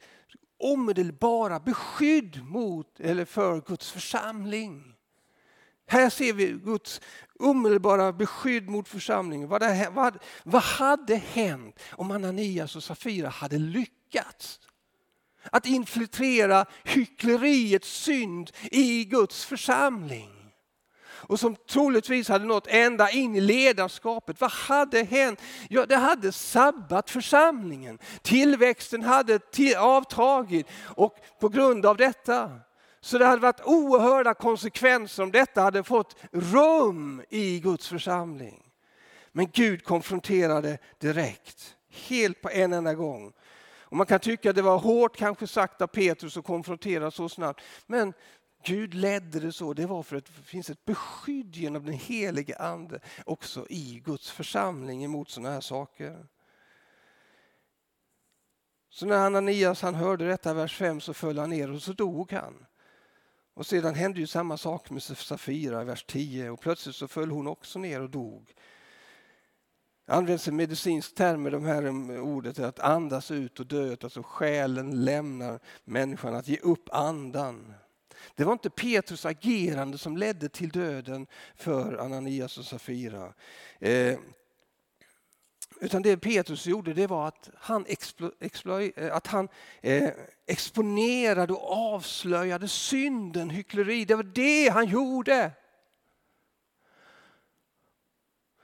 omedelbara 0.58 1.60
beskydd 1.60 2.44
mot 2.44 3.00
eller 3.00 3.24
för 3.24 3.60
Guds 3.60 3.90
församling. 3.90 4.94
Här 5.86 6.10
ser 6.10 6.32
vi 6.32 6.46
Guds 6.46 7.00
omedelbara 7.38 8.12
beskydd 8.12 8.68
mot 8.68 8.88
församlingen. 8.88 9.48
Vad, 9.48 9.62
det, 9.62 9.88
vad, 9.92 10.18
vad 10.44 10.62
hade 10.62 11.16
hänt 11.16 11.80
om 11.92 12.10
Ananias 12.10 12.76
och 12.76 12.84
Safira 12.84 13.28
hade 13.28 13.58
lyckats? 13.58 14.60
Att 15.52 15.66
infiltrera 15.66 16.66
hyckleriets 16.84 17.88
synd 17.88 18.50
i 18.70 19.04
Guds 19.04 19.44
församling 19.44 20.33
och 21.28 21.40
som 21.40 21.56
troligtvis 21.56 22.28
hade 22.28 22.44
nått 22.44 22.66
ända 22.66 23.10
in 23.10 23.36
i 23.36 23.40
ledarskapet. 23.40 24.40
Vad 24.40 24.50
hade 24.50 25.02
hänt? 25.02 25.42
Ja, 25.68 25.86
det 25.86 25.96
hade 25.96 26.32
sabbat 26.32 27.10
församlingen. 27.10 27.98
Tillväxten 28.22 29.02
hade 29.02 29.40
avtagit 29.78 30.66
och 30.96 31.16
på 31.40 31.48
grund 31.48 31.86
av 31.86 31.96
detta 31.96 32.50
så 33.00 33.18
det 33.18 33.26
hade 33.26 33.42
varit 33.42 33.60
oerhörda 33.64 34.34
konsekvenser 34.34 35.22
om 35.22 35.30
detta 35.32 35.62
hade 35.62 35.82
fått 35.82 36.16
rum 36.32 37.22
i 37.28 37.60
Guds 37.60 37.88
församling. 37.88 38.62
Men 39.32 39.50
Gud 39.52 39.84
konfronterade 39.84 40.78
direkt, 40.98 41.76
helt 42.08 42.40
på 42.40 42.50
en 42.50 42.72
enda 42.72 42.94
gång. 42.94 43.32
Och 43.94 43.96
man 43.96 44.06
kan 44.06 44.20
tycka 44.20 44.50
att 44.50 44.56
det 44.56 44.62
var 44.62 44.78
hårt 44.78 45.16
kanske 45.16 45.46
sagt 45.46 45.82
av 45.82 45.86
Petrus 45.86 46.36
att 46.36 46.44
konfrontera 46.44 47.10
så 47.10 47.28
snabbt. 47.28 47.62
Men 47.86 48.12
Gud 48.64 48.94
ledde 48.94 49.40
det 49.40 49.52
så, 49.52 49.72
det 49.72 49.86
var 49.86 50.02
för 50.02 50.16
att 50.16 50.24
det 50.24 50.32
finns 50.32 50.70
ett 50.70 50.84
beskydd 50.84 51.56
genom 51.56 51.84
den 51.84 51.94
helige 51.94 52.56
Ande 52.56 53.00
också 53.26 53.66
i 53.70 54.02
Guds 54.04 54.30
församling 54.30 55.04
emot 55.04 55.30
sådana 55.30 55.50
här 55.50 55.60
saker. 55.60 56.26
Så 58.90 59.06
när 59.06 59.26
Ananias 59.26 59.82
han 59.82 59.94
hörde 59.94 60.26
detta, 60.26 60.54
vers 60.54 60.76
5, 60.76 61.00
så 61.00 61.14
föll 61.14 61.38
han 61.38 61.50
ner 61.50 61.70
och 61.70 61.82
så 61.82 61.92
dog 61.92 62.32
han. 62.32 62.66
Och 63.54 63.66
sedan 63.66 63.94
hände 63.94 64.20
ju 64.20 64.26
samma 64.26 64.56
sak 64.56 64.90
med 64.90 65.02
Safira, 65.02 65.84
vers 65.84 66.04
10, 66.04 66.50
och 66.50 66.60
plötsligt 66.60 66.96
så 66.96 67.08
föll 67.08 67.30
hon 67.30 67.46
också 67.46 67.78
ner 67.78 68.00
och 68.00 68.10
dog. 68.10 68.54
Det 70.06 70.12
används 70.12 70.48
en 70.48 70.56
medicinsk 70.56 71.14
term 71.14 71.42
med 71.42 71.52
de 71.52 71.64
här 71.64 71.88
ordet 72.20 72.58
att 72.58 72.80
andas 72.80 73.30
ut 73.30 73.60
och 73.60 73.66
dö, 73.66 73.96
alltså 74.02 74.22
själen 74.22 75.04
lämnar 75.04 75.60
människan, 75.84 76.34
att 76.34 76.48
ge 76.48 76.56
upp 76.56 76.88
andan. 76.92 77.74
Det 78.34 78.44
var 78.44 78.52
inte 78.52 78.70
Petrus 78.70 79.26
agerande 79.26 79.98
som 79.98 80.16
ledde 80.16 80.48
till 80.48 80.68
döden 80.68 81.26
för 81.56 81.96
Ananias 81.96 82.58
och 82.58 82.64
Safira. 82.64 83.34
Eh, 83.78 84.18
utan 85.80 86.02
det 86.02 86.16
Petrus 86.16 86.66
gjorde 86.66 86.94
det 86.94 87.06
var 87.06 87.28
att 87.28 87.50
han, 87.56 87.84
explo, 87.88 88.30
explo, 88.40 88.80
eh, 88.80 89.16
att 89.16 89.26
han 89.26 89.48
eh, 89.82 90.10
exponerade 90.46 91.52
och 91.52 91.72
avslöjade 91.72 92.68
synden, 92.68 93.50
hyckleri. 93.50 94.04
Det 94.04 94.14
var 94.14 94.22
det 94.22 94.68
han 94.68 94.86
gjorde. 94.86 95.50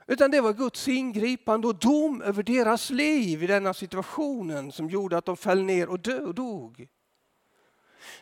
Utan 0.07 0.31
det 0.31 0.41
var 0.41 0.53
Guds 0.53 0.87
ingripande 0.87 1.67
och 1.67 1.75
dom 1.75 2.21
över 2.21 2.43
deras 2.43 2.89
liv 2.89 3.43
i 3.43 3.47
denna 3.47 3.73
situationen 3.73 4.71
som 4.71 4.89
gjorde 4.89 5.17
att 5.17 5.25
de 5.25 5.37
föll 5.37 5.63
ner 5.63 5.89
och 5.89 5.99
dog. 6.33 6.87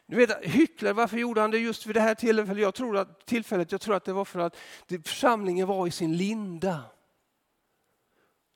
Du 0.06 0.16
vet, 0.16 0.46
hycklare, 0.46 0.94
varför 0.94 1.18
gjorde 1.18 1.42
han 1.42 1.52
det 1.52 1.58
just 1.58 1.86
vid 1.86 1.96
det 1.96 2.02
här 2.02 2.16
tillfället? 2.16 2.62
Jag 2.62 2.76
tror 2.76 2.98
att, 2.98 3.26
tillfället, 3.26 3.72
jag 3.72 3.82
tror 3.82 3.96
att 3.96 4.06
det 4.06 4.14
var 4.14 4.26
för 4.26 4.40
att 4.40 4.58
församlingen 5.06 5.68
var 5.68 5.88
i 5.88 5.92
sin 5.92 6.18
linda. 6.18 6.82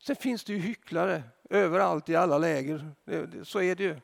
Sen 0.03 0.15
finns 0.15 0.43
det 0.43 0.53
ju 0.53 0.59
hycklare 0.59 1.23
överallt 1.49 2.09
i 2.09 2.15
alla 2.15 2.37
läger. 2.37 2.91
Så 3.43 3.61
är 3.61 3.75
det 3.75 3.83
ju. 3.83 3.99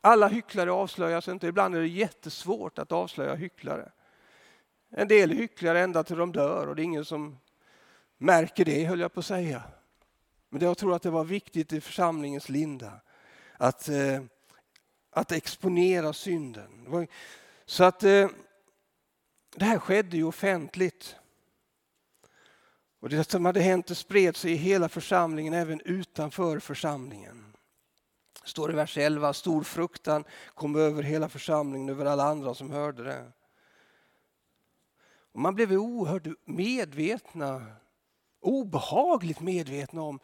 Alla 0.00 0.28
hycklare 0.28 0.72
avslöjas 0.72 1.28
inte. 1.28 1.46
Ibland 1.46 1.76
är 1.76 1.80
det 1.80 1.86
jättesvårt 1.86 2.78
att 2.78 2.92
avslöja 2.92 3.34
hycklare. 3.34 3.92
En 4.90 5.08
del 5.08 5.30
hycklar 5.30 5.74
ända 5.74 6.02
till 6.02 6.16
de 6.16 6.32
dör 6.32 6.66
och 6.66 6.76
det 6.76 6.82
är 6.82 6.84
ingen 6.84 7.04
som 7.04 7.38
märker 8.18 8.64
det, 8.64 8.84
höll 8.84 9.00
jag 9.00 9.12
på 9.12 9.20
att 9.20 9.26
säga. 9.26 9.62
Men 10.48 10.62
jag 10.62 10.78
tror 10.78 10.94
att 10.94 11.02
det 11.02 11.10
var 11.10 11.24
viktigt 11.24 11.72
i 11.72 11.80
församlingens 11.80 12.48
linda 12.48 12.92
att 13.56 13.88
eh, 13.88 14.22
att 15.20 15.32
exponera 15.32 16.12
synden. 16.12 17.08
Så 17.66 17.84
att 17.84 18.02
eh, 18.02 18.28
det 19.56 19.64
här 19.64 19.78
skedde 19.78 20.16
ju 20.16 20.24
offentligt. 20.24 21.16
Och 23.00 23.08
det 23.08 23.30
som 23.30 23.44
hade 23.44 23.60
hänt 23.60 23.86
det 23.86 23.94
spred 23.94 24.36
sig 24.36 24.52
i 24.52 24.56
hela 24.56 24.88
församlingen, 24.88 25.54
även 25.54 25.80
utanför 25.80 26.58
församlingen. 26.58 27.56
står 28.44 28.70
i 28.70 28.74
vers 28.74 28.98
11, 28.98 29.32
stor 29.32 29.62
fruktan 29.62 30.24
kom 30.54 30.76
över 30.76 31.02
hela 31.02 31.28
församlingen, 31.28 31.88
över 31.88 32.04
alla 32.04 32.24
andra 32.24 32.54
som 32.54 32.70
hörde 32.70 33.04
det. 33.04 33.32
Och 35.32 35.40
man 35.40 35.54
blev 35.54 35.72
oerhört 35.72 36.26
medvetna, 36.44 37.66
obehagligt 38.40 39.40
medvetna 39.40 40.02
om 40.02 40.20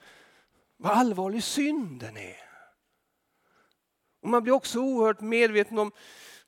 vad 0.76 0.92
allvarlig 0.92 1.42
synden 1.42 2.16
är. 2.16 2.45
Och 4.26 4.30
man 4.30 4.42
blir 4.42 4.52
också 4.52 4.80
oerhört 4.80 5.20
medveten 5.20 5.78
om 5.78 5.92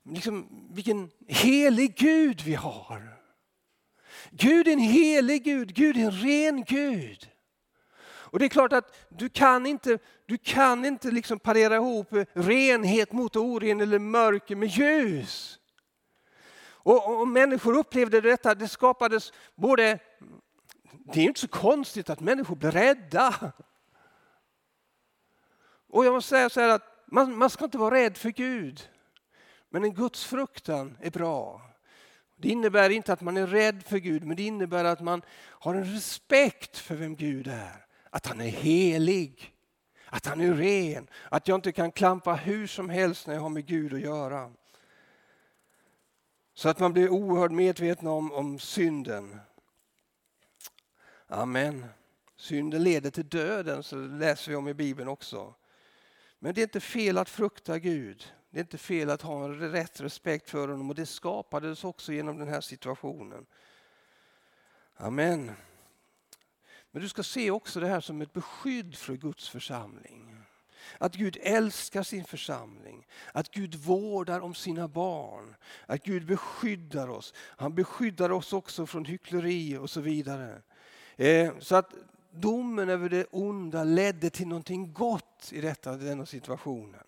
liksom, 0.03 0.67
vilken 0.71 1.11
helig 1.27 1.95
Gud 1.95 2.41
vi 2.41 2.55
har. 2.55 3.19
Gud 4.31 4.67
är 4.67 4.71
en 4.71 4.79
helig 4.79 5.43
Gud, 5.43 5.73
Gud 5.73 5.97
är 5.97 6.01
en 6.01 6.11
ren 6.11 6.63
Gud. 6.63 7.29
Och 8.01 8.39
det 8.39 8.45
är 8.45 8.49
klart 8.49 8.73
att 8.73 8.95
du 9.09 9.29
kan 9.29 9.65
inte, 9.65 9.99
du 10.25 10.37
kan 10.37 10.85
inte 10.85 11.11
liksom 11.11 11.39
parera 11.39 11.75
ihop 11.75 12.07
renhet 12.33 13.11
mot 13.11 13.35
oren 13.35 13.81
eller 13.81 13.99
mörker 13.99 14.55
med 14.55 14.69
ljus. 14.69 15.59
Och, 16.61 17.19
och 17.19 17.27
människor 17.27 17.77
upplevde 17.77 18.21
detta, 18.21 18.55
det 18.55 18.67
skapades 18.67 19.33
både, 19.55 19.99
det 21.13 21.19
är 21.19 21.25
inte 21.25 21.39
så 21.39 21.47
konstigt 21.47 22.09
att 22.09 22.19
människor 22.19 22.55
blir 22.55 22.71
rädda. 22.71 23.51
Och 25.89 26.05
jag 26.05 26.13
måste 26.13 26.29
säga 26.29 26.49
så 26.49 26.61
här 26.61 26.69
att 26.69 26.88
man, 27.11 27.37
man 27.37 27.49
ska 27.49 27.65
inte 27.65 27.77
vara 27.77 27.95
rädd 27.95 28.17
för 28.17 28.29
Gud. 28.29 28.89
Men 29.69 29.83
en 29.83 29.93
gudsfruktan 29.93 30.97
är 31.01 31.11
bra. 31.11 31.61
Det 32.35 32.49
innebär 32.49 32.89
inte 32.89 33.13
att 33.13 33.21
man 33.21 33.37
är 33.37 33.47
rädd 33.47 33.83
för 33.83 33.97
Gud, 33.97 34.23
men 34.23 34.37
det 34.37 34.43
innebär 34.43 34.85
att 34.85 35.01
man 35.01 35.21
har 35.39 35.75
en 35.75 35.93
respekt 35.93 36.77
för 36.77 36.95
vem 36.95 37.15
Gud 37.15 37.47
är. 37.47 37.85
Att 38.09 38.27
han 38.27 38.41
är 38.41 38.49
helig, 38.49 39.55
att 40.05 40.25
han 40.25 40.41
är 40.41 40.53
ren, 40.53 41.07
att 41.29 41.47
jag 41.47 41.55
inte 41.55 41.71
kan 41.71 41.91
klampa 41.91 42.33
hur 42.33 42.67
som 42.67 42.89
helst 42.89 43.27
när 43.27 43.33
jag 43.33 43.41
har 43.41 43.49
med 43.49 43.65
Gud 43.65 43.93
att 43.93 43.99
göra. 43.99 44.51
Så 46.53 46.69
att 46.69 46.79
man 46.79 46.93
blir 46.93 47.09
oerhört 47.09 47.51
medveten 47.51 48.07
om, 48.07 48.31
om 48.31 48.59
synden. 48.59 49.39
Amen. 51.27 51.85
Synden 52.35 52.83
leder 52.83 53.11
till 53.11 53.29
döden, 53.29 53.83
så 53.83 53.95
det 53.95 54.17
läser 54.17 54.51
vi 54.51 54.55
om 54.55 54.67
i 54.67 54.73
Bibeln 54.73 55.09
också. 55.09 55.55
Men 56.39 56.53
det 56.53 56.61
är 56.61 56.63
inte 56.63 56.79
fel 56.79 57.17
att 57.17 57.29
frukta 57.29 57.79
Gud. 57.79 58.33
Det 58.49 58.59
är 58.59 58.63
inte 58.63 58.77
fel 58.77 59.09
att 59.09 59.21
ha 59.21 59.45
en 59.45 59.71
rätt 59.71 60.01
respekt 60.01 60.49
för 60.49 60.67
honom 60.67 60.89
och 60.89 60.95
det 60.95 61.05
skapades 61.05 61.83
också 61.83 62.13
genom 62.13 62.37
den 62.37 62.47
här 62.47 62.61
situationen. 62.61 63.45
Amen. 64.95 65.51
Men 66.91 67.01
du 67.01 67.09
ska 67.09 67.23
se 67.23 67.51
också 67.51 67.79
det 67.79 67.87
här 67.87 68.01
som 68.01 68.21
ett 68.21 68.33
beskydd 68.33 68.95
för 68.95 69.13
Guds 69.13 69.49
församling. 69.49 70.35
Att 70.97 71.15
Gud 71.15 71.37
älskar 71.41 72.03
sin 72.03 72.25
församling, 72.25 73.07
att 73.33 73.51
Gud 73.51 73.75
vårdar 73.75 74.39
om 74.39 74.55
sina 74.55 74.87
barn, 74.87 75.55
att 75.85 76.03
Gud 76.03 76.25
beskyddar 76.25 77.09
oss. 77.09 77.33
Han 77.37 77.75
beskyddar 77.75 78.31
oss 78.31 78.53
också 78.53 78.85
från 78.85 79.05
hyckleri 79.05 79.77
och 79.77 79.89
så 79.89 80.01
vidare. 80.01 80.61
Eh, 81.15 81.53
så 81.59 81.75
att 81.75 81.93
domen 82.31 82.89
över 82.89 83.09
det 83.09 83.25
onda 83.31 83.83
ledde 83.83 84.29
till 84.29 84.47
någonting 84.47 84.93
gott 84.93 85.49
i 85.51 85.61
detta, 85.61 85.97
denna 85.97 86.25
situationen. 86.25 87.03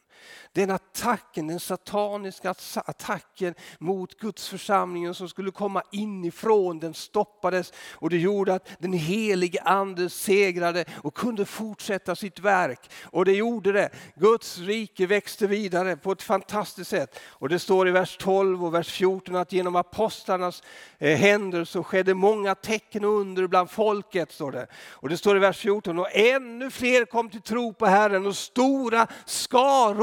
Den 0.53 0.71
attacken, 0.71 1.47
den 1.47 1.59
sataniska 1.59 2.55
attacken 2.75 3.53
mot 3.79 4.17
Guds 4.19 4.49
församlingen 4.49 5.13
som 5.13 5.29
skulle 5.29 5.51
komma 5.51 5.83
inifrån, 5.91 6.79
den 6.79 6.93
stoppades 6.93 7.73
och 7.91 8.09
det 8.09 8.17
gjorde 8.17 8.53
att 8.53 8.69
den 8.79 8.93
helige 8.93 9.61
ande 9.61 10.09
segrade 10.09 10.85
och 11.03 11.13
kunde 11.13 11.45
fortsätta 11.45 12.15
sitt 12.15 12.39
verk. 12.39 12.91
Och 13.03 13.25
det 13.25 13.33
gjorde 13.33 13.71
det. 13.71 13.89
Guds 14.15 14.57
rike 14.57 15.05
växte 15.05 15.47
vidare 15.47 15.97
på 15.97 16.11
ett 16.11 16.21
fantastiskt 16.21 16.89
sätt. 16.89 17.19
Och 17.25 17.49
det 17.49 17.59
står 17.59 17.87
i 17.87 17.91
vers 17.91 18.17
12 18.17 18.65
och 18.65 18.73
vers 18.73 18.91
14 18.91 19.35
att 19.35 19.51
genom 19.51 19.75
apostlarnas 19.75 20.63
eh, 20.97 21.17
händer 21.17 21.65
så 21.65 21.83
skedde 21.83 22.13
många 22.13 22.55
tecken 22.55 23.05
och 23.05 23.11
under 23.11 23.47
bland 23.47 23.69
folket. 23.69 24.31
Står 24.31 24.51
det. 24.51 24.67
Och 24.89 25.09
det 25.09 25.17
står 25.17 25.35
i 25.35 25.39
vers 25.39 25.57
14 25.57 25.99
och 25.99 26.15
ännu 26.15 26.71
fler 26.71 27.05
kom 27.05 27.29
till 27.29 27.41
tro 27.41 27.73
på 27.73 27.85
Herren 27.85 28.25
och 28.25 28.35
stora 28.35 29.07
skaror 29.25 30.00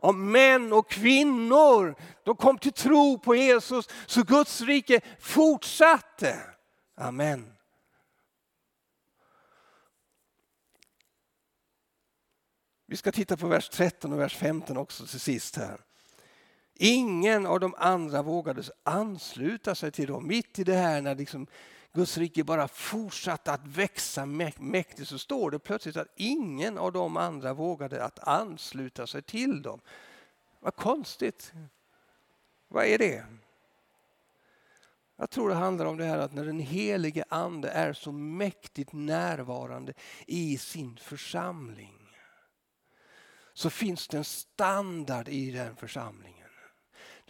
av 0.00 0.14
män 0.14 0.72
och 0.72 0.90
kvinnor. 0.90 1.94
De 2.24 2.36
kom 2.36 2.58
till 2.58 2.72
tro 2.72 3.18
på 3.18 3.34
Jesus 3.34 3.88
så 4.06 4.22
Guds 4.22 4.60
rike 4.60 5.00
fortsatte. 5.18 6.40
Amen. 6.96 7.52
Vi 12.86 12.96
ska 12.96 13.12
titta 13.12 13.36
på 13.36 13.46
vers 13.46 13.68
13 13.68 14.12
och 14.12 14.20
vers 14.20 14.36
15 14.36 14.76
också 14.76 15.06
till 15.06 15.20
sist 15.20 15.56
här. 15.56 15.80
Ingen 16.74 17.46
av 17.46 17.60
de 17.60 17.74
andra 17.78 18.22
vågade 18.22 18.62
ansluta 18.82 19.74
sig 19.74 19.92
till 19.92 20.06
dem. 20.06 20.26
Mitt 20.26 20.58
i 20.58 20.64
det 20.64 20.74
här 20.74 21.02
när 21.02 21.14
liksom 21.14 21.46
Guds 21.92 22.18
rike 22.18 22.44
bara 22.44 22.68
fortsatte 22.68 23.52
att 23.52 23.66
växa 23.66 24.26
mäktigt 24.26 25.08
så 25.08 25.18
står 25.18 25.50
det 25.50 25.58
plötsligt 25.58 25.96
att 25.96 26.12
ingen 26.16 26.78
av 26.78 26.92
de 26.92 27.16
andra 27.16 27.54
vågade 27.54 28.04
att 28.04 28.18
ansluta 28.18 29.06
sig 29.06 29.22
till 29.22 29.62
dem. 29.62 29.80
Vad 30.60 30.76
konstigt. 30.76 31.52
Vad 32.68 32.84
är 32.84 32.98
det? 32.98 33.24
Jag 35.16 35.30
tror 35.30 35.48
det 35.48 35.54
handlar 35.54 35.86
om 35.86 35.96
det 35.96 36.04
här 36.04 36.18
att 36.18 36.32
när 36.32 36.44
den 36.44 36.60
helige 36.60 37.24
ande 37.28 37.68
är 37.70 37.92
så 37.92 38.12
mäktigt 38.12 38.92
närvarande 38.92 39.92
i 40.26 40.58
sin 40.58 40.96
församling 40.96 42.00
så 43.52 43.70
finns 43.70 44.08
det 44.08 44.16
en 44.16 44.24
standard 44.24 45.28
i 45.28 45.50
den 45.50 45.76
församlingen. 45.76 46.39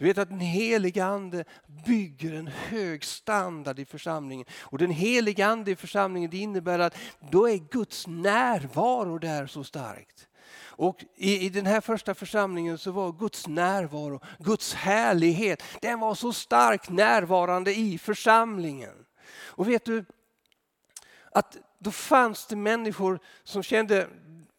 Du 0.01 0.07
vet 0.07 0.17
att 0.17 0.29
den 0.29 0.39
heliga 0.39 1.05
ande 1.05 1.43
bygger 1.85 2.33
en 2.33 2.47
hög 2.47 3.05
standard 3.05 3.79
i 3.79 3.85
församlingen. 3.85 4.45
Och 4.61 4.77
den 4.77 4.91
heliga 4.91 5.47
ande 5.47 5.71
i 5.71 5.75
församlingen 5.75 6.29
det 6.29 6.37
innebär 6.37 6.79
att 6.79 6.97
då 7.31 7.49
är 7.49 7.57
Guds 7.57 8.07
närvaro 8.07 9.17
där 9.17 9.47
så 9.47 9.63
starkt. 9.63 10.27
Och 10.59 11.05
i, 11.15 11.45
i 11.45 11.49
den 11.49 11.65
här 11.65 11.81
första 11.81 12.13
församlingen 12.13 12.77
så 12.77 12.91
var 12.91 13.11
Guds 13.11 13.47
närvaro, 13.47 14.21
Guds 14.39 14.73
härlighet, 14.73 15.63
den 15.81 15.99
var 15.99 16.15
så 16.15 16.33
starkt 16.33 16.89
närvarande 16.89 17.75
i 17.75 17.97
församlingen. 17.97 19.05
Och 19.37 19.69
vet 19.69 19.85
du, 19.85 20.05
att 21.31 21.57
då 21.79 21.91
fanns 21.91 22.45
det 22.45 22.55
människor 22.55 23.19
som 23.43 23.63
kände, 23.63 24.07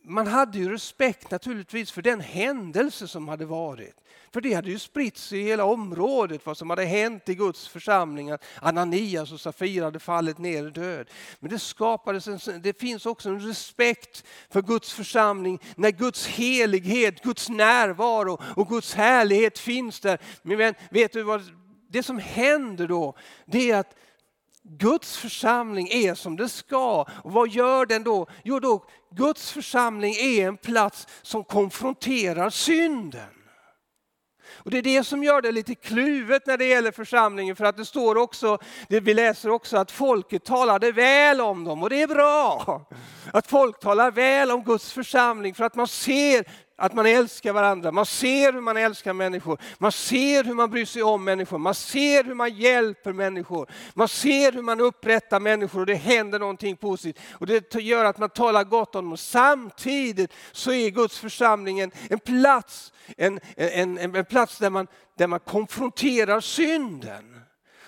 man 0.05 0.27
hade 0.27 0.59
ju 0.59 0.73
respekt 0.73 1.31
naturligtvis 1.31 1.93
för 1.93 2.03
den 2.03 2.21
händelse 2.21 3.09
som 3.09 3.29
hade 3.29 3.45
varit. 3.45 4.02
För 4.33 4.41
det 4.41 4.55
hade 4.55 4.71
ju 4.71 4.79
spritts 4.79 5.33
i 5.33 5.43
hela 5.43 5.65
området 5.65 6.47
vad 6.47 6.57
som 6.59 6.71
hade 6.71 6.85
hänt 6.85 7.29
i 7.29 7.35
Guds 7.35 7.69
församling. 7.69 8.31
Att 8.31 8.43
Ananias 8.61 9.33
och 9.33 9.41
Safira 9.41 9.85
hade 9.85 9.99
fallit 9.99 10.39
ner 10.39 10.71
död. 10.71 11.11
Men 11.41 11.51
det 11.51 11.59
skapades 11.59 12.27
en, 12.27 12.63
det 12.63 12.81
finns 12.81 13.07
också 13.07 13.29
en 13.29 13.41
respekt 13.41 14.25
för 14.51 14.63
Guds 14.63 14.93
församling 14.93 15.59
när 15.77 15.91
Guds 15.91 16.27
helighet, 16.27 17.23
Guds 17.23 17.49
närvaro 17.49 18.39
och 18.57 18.69
Guds 18.69 18.95
härlighet 18.95 19.59
finns 19.59 20.01
där. 20.01 20.19
Men 20.43 20.75
vet 20.91 21.13
du 21.13 21.23
vad 21.23 21.43
det 21.89 22.03
som 22.03 22.19
händer 22.19 22.89
då? 22.89 23.15
Det 23.47 23.71
är 23.71 23.77
att 23.77 23.95
Guds 24.63 25.17
församling 25.17 25.89
är 25.89 26.15
som 26.15 26.37
det 26.37 26.49
ska. 26.49 27.07
Och 27.25 27.33
vad 27.33 27.49
gör 27.49 27.87
den 27.87 28.05
då? 28.05 28.27
Jo, 28.45 28.61
då, 28.61 28.85
Guds 29.11 29.53
församling 29.53 30.15
är 30.15 30.49
en 30.49 30.57
plats 30.57 31.07
som 31.23 31.45
konfronterar 31.45 32.51
synden. 32.51 33.42
Och 34.65 34.71
Det 34.71 34.79
är 34.79 34.83
det 34.83 35.05
som 35.05 35.25
gör 35.25 35.43
det 35.43 35.53
lite 35.53 35.75
kluvet 35.75 36.47
när 36.47 36.57
det 36.57 36.65
gäller 36.65 36.93
församlingen 36.93 37.57
för 37.57 37.65
att 37.65 37.77
det 37.77 37.85
står 37.85 38.17
också, 38.17 38.59
det 38.89 39.01
vi 39.01 39.15
läser 39.15 39.51
också 39.51 39.77
att 39.77 39.91
folket 39.91 40.45
talade 40.45 40.93
väl 40.93 41.41
om 41.41 41.65
dem 41.65 41.83
och 41.83 41.91
det 41.91 42.03
är 42.03 42.07
bra. 42.07 42.87
Att 43.33 43.47
folk 43.47 43.81
talar 43.81 44.11
väl 44.11 44.51
om 44.51 44.65
Guds 44.65 44.93
församling 44.93 45.55
för 45.55 45.65
att 45.65 45.75
man 45.75 45.89
ser 45.89 46.45
att 46.83 46.95
man 46.95 47.07
älskar 47.07 47.53
varandra, 47.53 47.93
man 47.93 48.07
ser 48.07 48.53
hur 48.53 48.61
man 48.61 48.77
älskar 48.77 49.13
människor, 49.13 49.59
man 49.79 49.93
ser 49.93 50.45
hur 50.45 50.55
man 50.55 50.71
bryr 50.71 50.85
sig 50.85 51.03
om 51.03 51.25
människor, 51.25 51.59
man 51.59 51.75
ser 51.75 52.25
hur 52.25 52.35
man 52.35 52.55
hjälper 52.55 53.13
människor, 53.13 53.71
man 53.95 54.09
ser 54.09 54.53
hur 54.53 54.63
man 54.63 54.81
upprättar 54.81 55.41
människor 55.41 55.81
och 55.81 55.87
det 55.87 55.95
händer 55.95 56.39
någonting 56.39 56.77
positivt. 56.77 57.25
Och 57.33 57.47
det 57.47 57.75
gör 57.75 58.05
att 58.05 58.19
man 58.19 58.31
talar 58.31 58.65
gott 58.65 58.95
om 58.95 59.09
dem. 59.09 59.17
Samtidigt 59.17 60.33
så 60.53 60.73
är 60.73 60.91
Guds 60.91 61.19
församling 61.19 61.81
en, 61.81 61.91
en 62.11 62.19
plats, 62.19 62.93
en, 63.17 63.41
en, 63.57 63.99
en, 63.99 64.15
en 64.15 64.25
plats 64.25 64.59
där 64.59 64.71
man, 64.71 64.87
där 65.19 65.27
man 65.27 65.41
konfronterar 65.41 66.41
synden. 66.41 67.32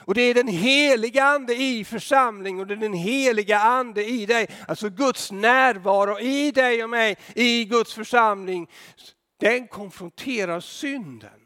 Och 0.07 0.15
det 0.15 0.23
är 0.23 0.35
den 0.35 0.49
heliga 0.49 1.25
ande 1.25 1.55
i 1.55 1.85
församling 1.85 2.61
och 2.61 2.67
det 2.67 2.75
är 2.75 2.79
den 2.79 2.93
heliga 2.93 3.59
ande 3.59 4.05
i 4.05 4.27
dig. 4.27 4.47
Alltså 4.69 4.89
Guds 4.89 5.33
närvaro 5.33 6.21
i 6.21 6.51
dig 6.51 6.85
och 6.85 6.91
mig, 6.91 7.17
i 7.35 7.65
Guds 7.65 7.95
församling. 7.95 8.71
Den 9.41 9.69
konfronterar 9.69 10.61
synden. 10.61 11.44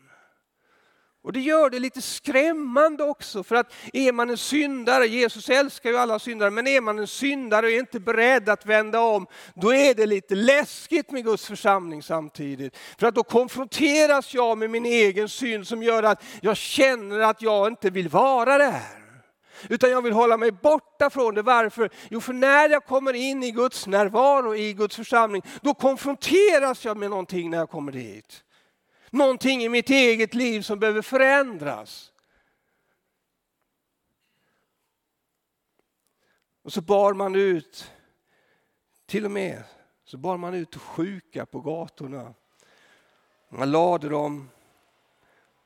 Och 1.23 1.33
det 1.33 1.41
gör 1.41 1.71
det 1.71 1.79
lite 1.79 2.03
skrämmande 2.03 3.05
också 3.05 3.43
för 3.43 3.57
att 3.57 3.73
är 3.93 4.13
man 4.13 4.31
en 4.31 4.37
syndare, 4.37 5.07
Jesus 5.07 5.49
älskar 5.49 5.91
ju 5.91 5.97
alla 5.97 6.19
syndare, 6.19 6.51
men 6.51 6.67
är 6.67 6.81
man 6.81 6.99
en 6.99 7.07
syndare 7.07 7.67
och 7.67 7.73
är 7.73 7.79
inte 7.79 8.01
beredd 8.01 8.49
att 8.49 8.67
vända 8.67 9.01
om, 9.01 9.27
då 9.55 9.75
är 9.75 9.95
det 9.95 10.07
lite 10.07 10.35
läskigt 10.35 11.11
med 11.11 11.25
Guds 11.25 11.47
församling 11.47 12.03
samtidigt. 12.03 12.77
För 12.99 13.07
att 13.07 13.15
då 13.15 13.23
konfronteras 13.23 14.35
jag 14.35 14.59
med 14.59 14.71
min 14.71 14.87
egen 14.87 15.29
synd 15.29 15.67
som 15.67 15.83
gör 15.83 16.03
att 16.03 16.23
jag 16.41 16.57
känner 16.57 17.21
att 17.21 17.43
jag 17.43 17.69
inte 17.69 17.91
vill 17.91 18.09
vara 18.09 18.59
där. 18.59 19.09
Utan 19.69 19.91
jag 19.91 20.03
vill 20.03 20.13
hålla 20.13 20.37
mig 20.37 20.53
borta 20.53 21.11
från 21.11 21.35
det. 21.35 21.43
Varför? 21.43 21.91
Jo, 22.11 22.21
för 22.21 22.33
när 22.33 22.69
jag 22.69 22.85
kommer 22.85 23.13
in 23.13 23.43
i 23.43 23.51
Guds 23.51 23.87
närvaro 23.87 24.55
i 24.55 24.73
Guds 24.73 24.97
församling, 24.97 25.43
då 25.63 25.75
konfronteras 25.75 26.85
jag 26.85 26.97
med 26.97 27.11
någonting 27.11 27.51
när 27.51 27.59
jag 27.59 27.71
kommer 27.71 27.93
dit. 27.93 28.45
Någonting 29.11 29.63
i 29.63 29.69
mitt 29.69 29.91
eget 29.91 30.35
liv 30.35 30.63
som 30.63 30.79
behöver 30.79 31.03
förändras. 31.03 32.13
Och 36.63 36.73
så 36.73 36.81
bar 36.81 37.15
man 37.15 37.35
ut, 37.35 37.93
till 39.07 39.25
och 39.25 39.31
med, 39.31 39.65
så 40.05 40.17
bar 40.17 40.37
man 40.37 40.55
ut 40.55 40.77
sjuka 40.77 41.47
på 41.47 41.61
gatorna. 41.61 42.35
Man 43.49 43.71
lade 43.71 44.09
dem 44.09 44.51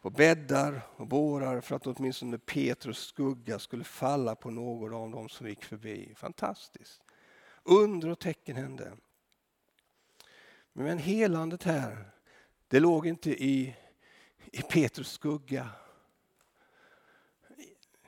på 0.00 0.10
bäddar 0.10 0.80
och 0.96 1.06
bårar 1.06 1.60
för 1.60 1.76
att 1.76 1.86
åtminstone 1.86 2.38
Petrus 2.38 2.98
skugga 2.98 3.58
skulle 3.58 3.84
falla 3.84 4.34
på 4.34 4.50
någon 4.50 4.94
av 4.94 5.10
dem 5.10 5.28
som 5.28 5.48
gick 5.48 5.64
förbi. 5.64 6.14
Fantastiskt. 6.16 7.02
Under 7.62 8.08
och 8.08 8.18
tecken 8.18 8.56
hände. 8.56 8.92
Men 10.72 10.98
helandet 10.98 11.62
här, 11.62 12.10
det 12.72 12.80
låg 12.80 13.06
inte 13.06 13.30
i, 13.30 13.74
i 14.52 14.62
Petrus 14.62 15.12
skugga. 15.12 15.68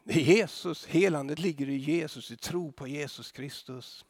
Jesus, 0.04 0.86
helandet 0.86 1.38
ligger 1.38 1.68
i 1.68 1.76
Jesus, 1.76 2.30
i 2.30 2.36
tro 2.36 2.72
på 2.72 2.86
Jesus 2.86 3.32
Kristus. 3.32 4.04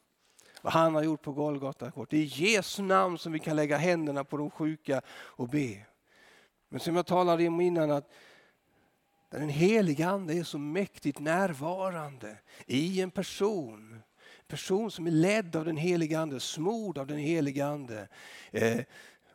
Vad 0.61 0.73
han 0.73 0.95
har 0.95 1.03
gjort 1.03 1.21
på 1.21 1.31
Golgata 1.31 1.91
kort. 1.91 2.09
Det 2.09 2.17
är 2.17 2.21
i 2.21 2.53
Jesu 2.53 2.83
namn 2.83 3.17
som 3.17 3.31
vi 3.31 3.39
kan 3.39 3.55
lägga 3.55 3.77
händerna 3.77 4.23
på 4.23 4.37
de 4.37 4.49
sjuka 4.49 5.01
och 5.09 5.49
be. 5.49 5.85
Men 6.69 6.79
som 6.79 6.95
jag 6.95 7.05
talade 7.05 7.47
om 7.47 7.61
innan, 7.61 7.91
att 7.91 8.11
den 9.29 9.49
heliga 9.49 10.09
Ande 10.09 10.33
är 10.33 10.43
så 10.43 10.57
mäktigt 10.57 11.19
närvarande 11.19 12.37
i 12.65 13.01
en 13.01 13.11
person. 13.11 13.93
En 14.39 14.47
person 14.47 14.91
som 14.91 15.07
är 15.07 15.11
ledd 15.11 15.55
av 15.55 15.65
den 15.65 15.77
heliga 15.77 16.19
Ande, 16.19 16.39
smord 16.39 16.97
av 16.97 17.07
den 17.07 17.17
heliga 17.17 17.65
Ande. 17.67 18.07
Eh, 18.51 18.79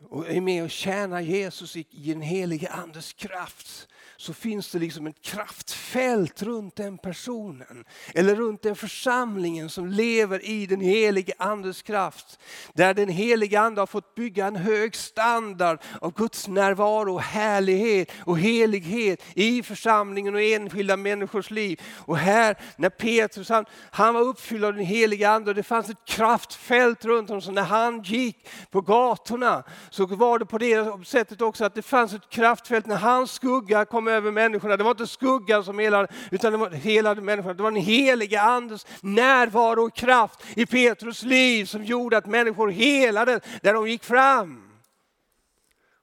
och 0.08 0.30
är 0.30 0.40
med 0.40 0.62
och 0.62 0.70
tjänar 0.70 1.20
Jesus 1.20 1.76
i, 1.76 1.86
den 1.90 2.22
helige 2.22 2.68
Andes 2.68 3.12
kraft 3.12 3.88
så 4.20 4.34
finns 4.34 4.70
det 4.70 4.78
liksom 4.78 5.06
ett 5.06 5.22
kraftfält 5.22 6.42
runt 6.42 6.76
den 6.76 6.98
personen. 6.98 7.84
Eller 8.14 8.34
runt 8.34 8.62
den 8.62 8.76
församlingen 8.76 9.70
som 9.70 9.86
lever 9.86 10.44
i 10.44 10.66
den 10.66 10.80
helige 10.80 11.32
Andes 11.38 11.82
kraft. 11.82 12.38
Där 12.74 12.94
den 12.94 13.08
helige 13.08 13.60
Ande 13.60 13.80
har 13.80 13.86
fått 13.86 14.14
bygga 14.14 14.46
en 14.46 14.56
hög 14.56 14.96
standard 14.96 15.78
av 16.00 16.14
Guds 16.14 16.48
närvaro, 16.48 17.18
härlighet 17.18 18.10
och 18.24 18.38
helighet 18.38 19.22
i 19.34 19.62
församlingen 19.62 20.34
och 20.34 20.42
enskilda 20.42 20.96
människors 20.96 21.50
liv. 21.50 21.80
Och 21.96 22.18
här 22.18 22.58
när 22.76 22.90
Petrus 22.90 23.48
han, 23.48 23.64
han 23.90 24.14
var 24.14 24.20
uppfylld 24.20 24.64
av 24.64 24.74
den 24.74 24.84
helige 24.84 25.30
Ande 25.30 25.50
och 25.50 25.56
det 25.56 25.62
fanns 25.62 25.90
ett 25.90 26.04
kraftfält 26.04 27.04
runt 27.04 27.28
honom. 27.28 27.42
Så 27.42 27.50
när 27.50 27.62
han 27.62 28.02
gick 28.02 28.48
på 28.70 28.80
gatorna 28.80 29.62
så 29.90 30.06
var 30.06 30.38
det 30.38 30.46
på 30.46 30.58
det 30.58 31.06
sättet 31.06 31.40
också 31.40 31.64
att 31.64 31.74
det 31.74 31.82
fanns 31.82 32.12
ett 32.12 32.30
kraftfält 32.30 32.86
när 32.86 32.96
hans 32.96 33.32
skugga 33.32 33.84
kom 33.84 34.09
över 34.10 34.30
människorna. 34.30 34.76
Det 34.76 34.84
var 34.84 34.90
inte 34.90 35.06
skuggan 35.06 35.64
som 35.64 35.78
helade, 35.78 36.08
utan 36.30 36.52
det 36.52 36.58
var 36.58 36.70
helade 36.70 37.20
människorna. 37.20 37.54
Det 37.54 37.62
var 37.62 37.70
den 37.70 37.82
heliga 37.82 38.40
Andes 38.40 38.86
närvaro 39.00 39.86
och 39.86 39.96
kraft 39.96 40.44
i 40.56 40.66
Petrus 40.66 41.22
liv 41.22 41.64
som 41.64 41.84
gjorde 41.84 42.16
att 42.16 42.26
människor 42.26 42.68
helade 42.68 43.40
där 43.62 43.74
de 43.74 43.88
gick 43.88 44.04
fram. 44.04 44.70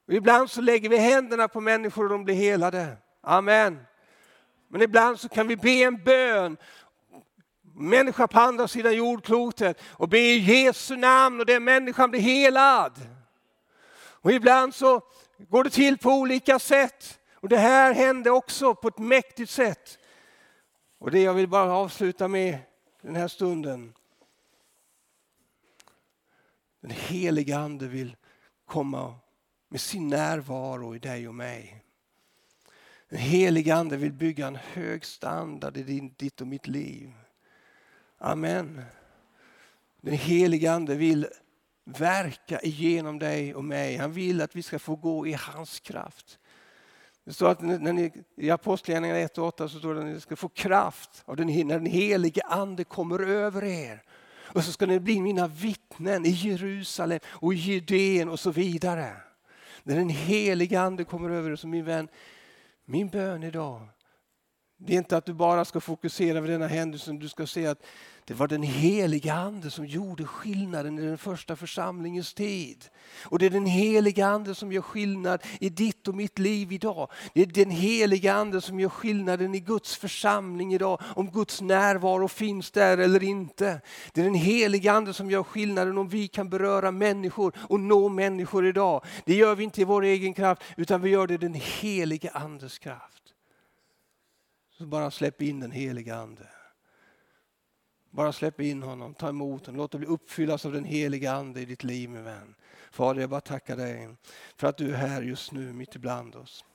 Och 0.07 0.13
ibland 0.13 0.49
så 0.49 0.61
lägger 0.61 0.89
vi 0.89 0.97
händerna 0.97 1.47
på 1.47 1.61
människor 1.61 2.03
och 2.03 2.09
de 2.09 2.23
blir 2.23 2.35
helade. 2.35 2.97
Amen. 3.23 3.79
Men 4.69 4.81
ibland 4.81 5.19
så 5.19 5.29
kan 5.29 5.47
vi 5.47 5.55
be 5.55 5.69
en 5.69 6.03
bön 6.03 6.57
människa 7.75 8.27
på 8.27 8.39
andra 8.39 8.67
sidan 8.67 8.95
jordklotet 8.95 9.81
och 9.91 10.09
be 10.09 10.19
i 10.19 10.37
Jesu 10.37 10.95
namn 10.95 11.39
och 11.39 11.45
den 11.45 11.63
människan 11.63 12.11
blir 12.11 12.21
helad. 12.21 12.93
Och 14.21 14.31
ibland 14.31 14.75
så 14.75 15.01
går 15.49 15.63
det 15.63 15.69
till 15.69 15.97
på 15.97 16.09
olika 16.09 16.59
sätt. 16.59 17.19
Och 17.47 17.51
det 17.51 17.57
här 17.57 17.93
hände 17.93 18.31
också 18.31 18.75
på 18.75 18.87
ett 18.87 18.97
mäktigt 18.97 19.51
sätt. 19.51 19.99
Och 20.97 21.11
det 21.11 21.21
jag 21.21 21.33
vill 21.33 21.47
bara 21.47 21.73
avsluta 21.73 22.27
med 22.27 22.59
den 23.01 23.15
här 23.15 23.27
stunden. 23.27 23.93
Den 26.79 26.91
heliga 26.91 27.57
Ande 27.57 27.87
vill 27.87 28.15
komma 28.65 29.15
med 29.69 29.81
sin 29.81 30.07
närvaro 30.07 30.95
i 30.95 30.99
dig 30.99 31.27
och 31.27 31.35
mig. 31.35 31.83
Den 33.09 33.19
heliga 33.19 33.75
Ande 33.75 33.97
vill 33.97 34.13
bygga 34.13 34.47
en 34.47 34.55
hög 34.55 35.05
standard 35.05 35.77
i 35.77 36.11
ditt 36.17 36.41
och 36.41 36.47
mitt 36.47 36.67
liv. 36.67 37.13
Amen. 38.17 38.81
Den 40.01 40.13
heliga 40.13 40.71
Ande 40.71 40.95
vill 40.95 41.27
verka 41.83 42.59
igenom 42.59 43.19
dig 43.19 43.55
och 43.55 43.63
mig. 43.63 43.97
Han 43.97 44.11
vill 44.11 44.41
att 44.41 44.55
vi 44.55 44.63
ska 44.63 44.79
få 44.79 44.95
gå 44.95 45.27
i 45.27 45.33
hans 45.33 45.79
kraft. 45.79 46.39
Det 47.27 47.33
står 47.33 47.49
att 47.49 47.61
när 47.61 47.93
ni, 47.93 48.11
I 48.35 48.49
Apostlagärningarna 48.49 49.19
1 49.19 49.37
och 49.37 49.45
8 49.45 49.69
så 49.69 49.79
står 49.79 49.93
det 49.93 49.99
att 49.99 50.05
ni 50.05 50.21
ska 50.21 50.35
få 50.35 50.49
kraft 50.49 51.23
av 51.25 51.35
den, 51.35 51.47
när 51.47 51.79
den 51.79 51.85
helige 51.85 52.41
ande 52.41 52.83
kommer 52.83 53.19
över 53.19 53.63
er. 53.63 54.03
Och 54.53 54.63
så 54.63 54.71
ska 54.71 54.85
ni 54.85 54.99
bli 54.99 55.21
mina 55.21 55.47
vittnen 55.47 56.25
i 56.25 56.29
Jerusalem 56.29 57.19
och 57.25 57.53
i 57.53 57.57
Judeen 57.57 58.29
och 58.29 58.39
så 58.39 58.51
vidare. 58.51 59.11
När 59.83 59.95
den 59.95 60.09
helige 60.09 60.81
ande 60.81 61.03
kommer 61.03 61.29
över 61.29 61.51
er, 61.51 61.55
så 61.55 61.67
min 61.67 61.85
vän, 61.85 62.07
min 62.85 63.09
bön 63.09 63.43
idag, 63.43 63.87
det 64.77 64.93
är 64.93 64.97
inte 64.97 65.17
att 65.17 65.25
du 65.25 65.33
bara 65.33 65.65
ska 65.65 65.79
fokusera 65.79 66.41
på 66.41 66.47
denna 66.47 66.67
händelse, 66.67 67.11
du 67.11 67.29
ska 67.29 67.47
se 67.47 67.67
att 67.67 67.85
det 68.27 68.33
var 68.33 68.47
den 68.47 68.63
heliga 68.63 69.33
Ande 69.33 69.71
som 69.71 69.85
gjorde 69.85 70.25
skillnaden 70.25 70.99
i 70.99 71.01
den 71.01 71.17
första 71.17 71.55
församlingens 71.55 72.33
tid. 72.33 72.85
Och 73.23 73.39
det 73.39 73.45
är 73.45 73.49
den 73.49 73.65
heliga 73.65 74.27
Ande 74.27 74.55
som 74.55 74.71
gör 74.71 74.81
skillnad 74.81 75.43
i 75.59 75.69
ditt 75.69 76.07
och 76.07 76.15
mitt 76.15 76.39
liv 76.39 76.71
idag. 76.71 77.11
Det 77.33 77.41
är 77.41 77.45
den 77.45 77.71
heliga 77.71 78.33
Ande 78.33 78.61
som 78.61 78.79
gör 78.79 78.89
skillnaden 78.89 79.55
i 79.55 79.59
Guds 79.59 79.95
församling 79.95 80.73
idag. 80.73 81.01
Om 81.15 81.31
Guds 81.31 81.61
närvaro 81.61 82.27
finns 82.27 82.71
där 82.71 82.97
eller 82.97 83.23
inte. 83.23 83.81
Det 84.13 84.21
är 84.21 84.25
den 84.25 84.33
heliga 84.33 84.91
Ande 84.91 85.13
som 85.13 85.31
gör 85.31 85.43
skillnaden 85.43 85.97
om 85.97 86.09
vi 86.09 86.27
kan 86.27 86.49
beröra 86.49 86.91
människor 86.91 87.53
och 87.57 87.79
nå 87.79 88.09
människor 88.09 88.65
idag. 88.65 89.05
Det 89.25 89.35
gör 89.35 89.55
vi 89.55 89.63
inte 89.63 89.81
i 89.81 89.83
vår 89.83 90.01
egen 90.01 90.33
kraft 90.33 90.63
utan 90.77 91.01
vi 91.01 91.09
gör 91.09 91.27
det 91.27 91.33
i 91.33 91.37
den 91.37 91.53
heliga 91.53 92.29
Andes 92.33 92.79
kraft. 92.79 93.16
Så 94.77 94.85
bara 94.85 95.11
släpp 95.11 95.41
in 95.41 95.59
den 95.59 95.71
heliga 95.71 96.15
Ande. 96.15 96.47
Bara 98.09 98.33
släpp 98.33 98.59
in 98.59 98.83
honom, 98.83 99.13
ta 99.13 99.29
emot 99.29 99.65
honom, 99.65 99.77
låt 99.77 99.91
dig 99.91 99.99
bli 99.99 100.07
uppfyllas 100.07 100.65
av 100.65 100.71
den 100.71 100.85
heliga 100.85 101.31
Ande 101.31 101.61
i 101.61 101.65
ditt 101.65 101.83
liv 101.83 102.09
min 102.09 102.23
vän. 102.23 102.55
Fader, 102.91 103.21
jag 103.21 103.29
bara 103.29 103.41
tackar 103.41 103.77
dig 103.77 104.09
för 104.55 104.67
att 104.67 104.77
du 104.77 104.93
är 104.93 104.97
här 104.97 105.21
just 105.21 105.51
nu 105.51 105.73
mitt 105.73 105.95
ibland 105.95 106.35
oss. 106.35 106.65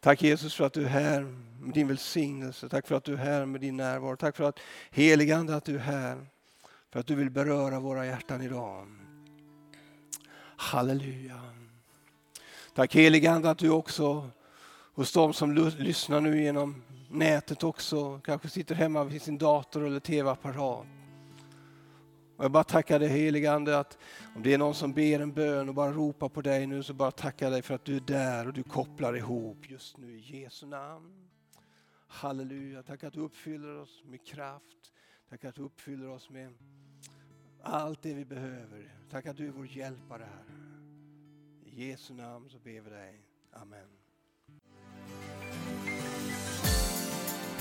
Tack 0.00 0.22
Jesus 0.22 0.54
för 0.54 0.66
att 0.66 0.72
du 0.72 0.84
är 0.84 0.88
här 0.88 1.20
med 1.60 1.74
din 1.74 1.88
välsignelse. 1.88 2.68
Tack 2.68 2.86
för 2.86 2.94
att 2.94 3.04
du 3.04 3.12
är 3.12 3.16
här 3.16 3.46
med 3.46 3.60
din 3.60 3.76
närvaro. 3.76 4.16
Tack 4.16 4.36
för 4.36 4.44
att 4.44 4.60
heligande 4.90 5.56
att 5.56 5.64
du 5.64 5.74
är 5.74 5.78
här. 5.78 6.26
För 6.90 7.00
att 7.00 7.06
du 7.06 7.14
vill 7.14 7.30
beröra 7.30 7.80
våra 7.80 8.06
hjärtan 8.06 8.42
idag. 8.42 8.86
Halleluja. 10.56 11.40
Tack 12.74 12.94
heligande 12.94 13.50
att 13.50 13.58
du 13.58 13.70
också 13.70 14.30
hos 14.94 15.12
de 15.12 15.32
som 15.32 15.54
lyssnar 15.78 16.20
nu 16.20 16.42
genom 16.42 16.82
nätet 17.14 17.64
också, 17.64 18.20
kanske 18.24 18.48
sitter 18.48 18.74
hemma 18.74 19.04
vid 19.04 19.22
sin 19.22 19.38
dator 19.38 19.86
eller 19.86 20.00
tv-apparat. 20.00 20.86
Och 22.36 22.44
jag 22.44 22.52
bara 22.52 22.64
tackar 22.64 22.98
dig 22.98 23.08
helige 23.08 23.52
Ande 23.52 23.78
att 23.78 23.98
om 24.36 24.42
det 24.42 24.54
är 24.54 24.58
någon 24.58 24.74
som 24.74 24.92
ber 24.92 25.20
en 25.20 25.32
bön 25.32 25.68
och 25.68 25.74
bara 25.74 25.92
ropar 25.92 26.28
på 26.28 26.42
dig 26.42 26.66
nu 26.66 26.82
så 26.82 26.94
bara 26.94 27.10
tackar 27.10 27.50
dig 27.50 27.62
för 27.62 27.74
att 27.74 27.84
du 27.84 27.96
är 27.96 28.00
där 28.00 28.46
och 28.46 28.52
du 28.52 28.62
kopplar 28.62 29.16
ihop 29.16 29.70
just 29.70 29.96
nu 29.96 30.18
i 30.18 30.40
Jesu 30.42 30.66
namn. 30.66 31.28
Halleluja, 32.06 32.82
tack 32.82 33.04
att 33.04 33.12
du 33.12 33.20
uppfyller 33.20 33.76
oss 33.76 34.02
med 34.04 34.26
kraft. 34.26 34.92
Tack 35.30 35.44
att 35.44 35.54
du 35.54 35.62
uppfyller 35.62 36.08
oss 36.08 36.30
med 36.30 36.54
allt 37.62 38.02
det 38.02 38.14
vi 38.14 38.24
behöver. 38.24 38.94
Tack 39.10 39.26
att 39.26 39.36
du 39.36 39.46
är 39.46 39.50
vår 39.50 39.66
hjälpare 39.66 40.22
här. 40.22 40.44
I 41.64 41.88
Jesu 41.88 42.14
namn 42.14 42.50
så 42.50 42.58
ber 42.58 42.80
vi 42.80 42.90
dig. 42.90 43.20
Amen. 43.52 44.03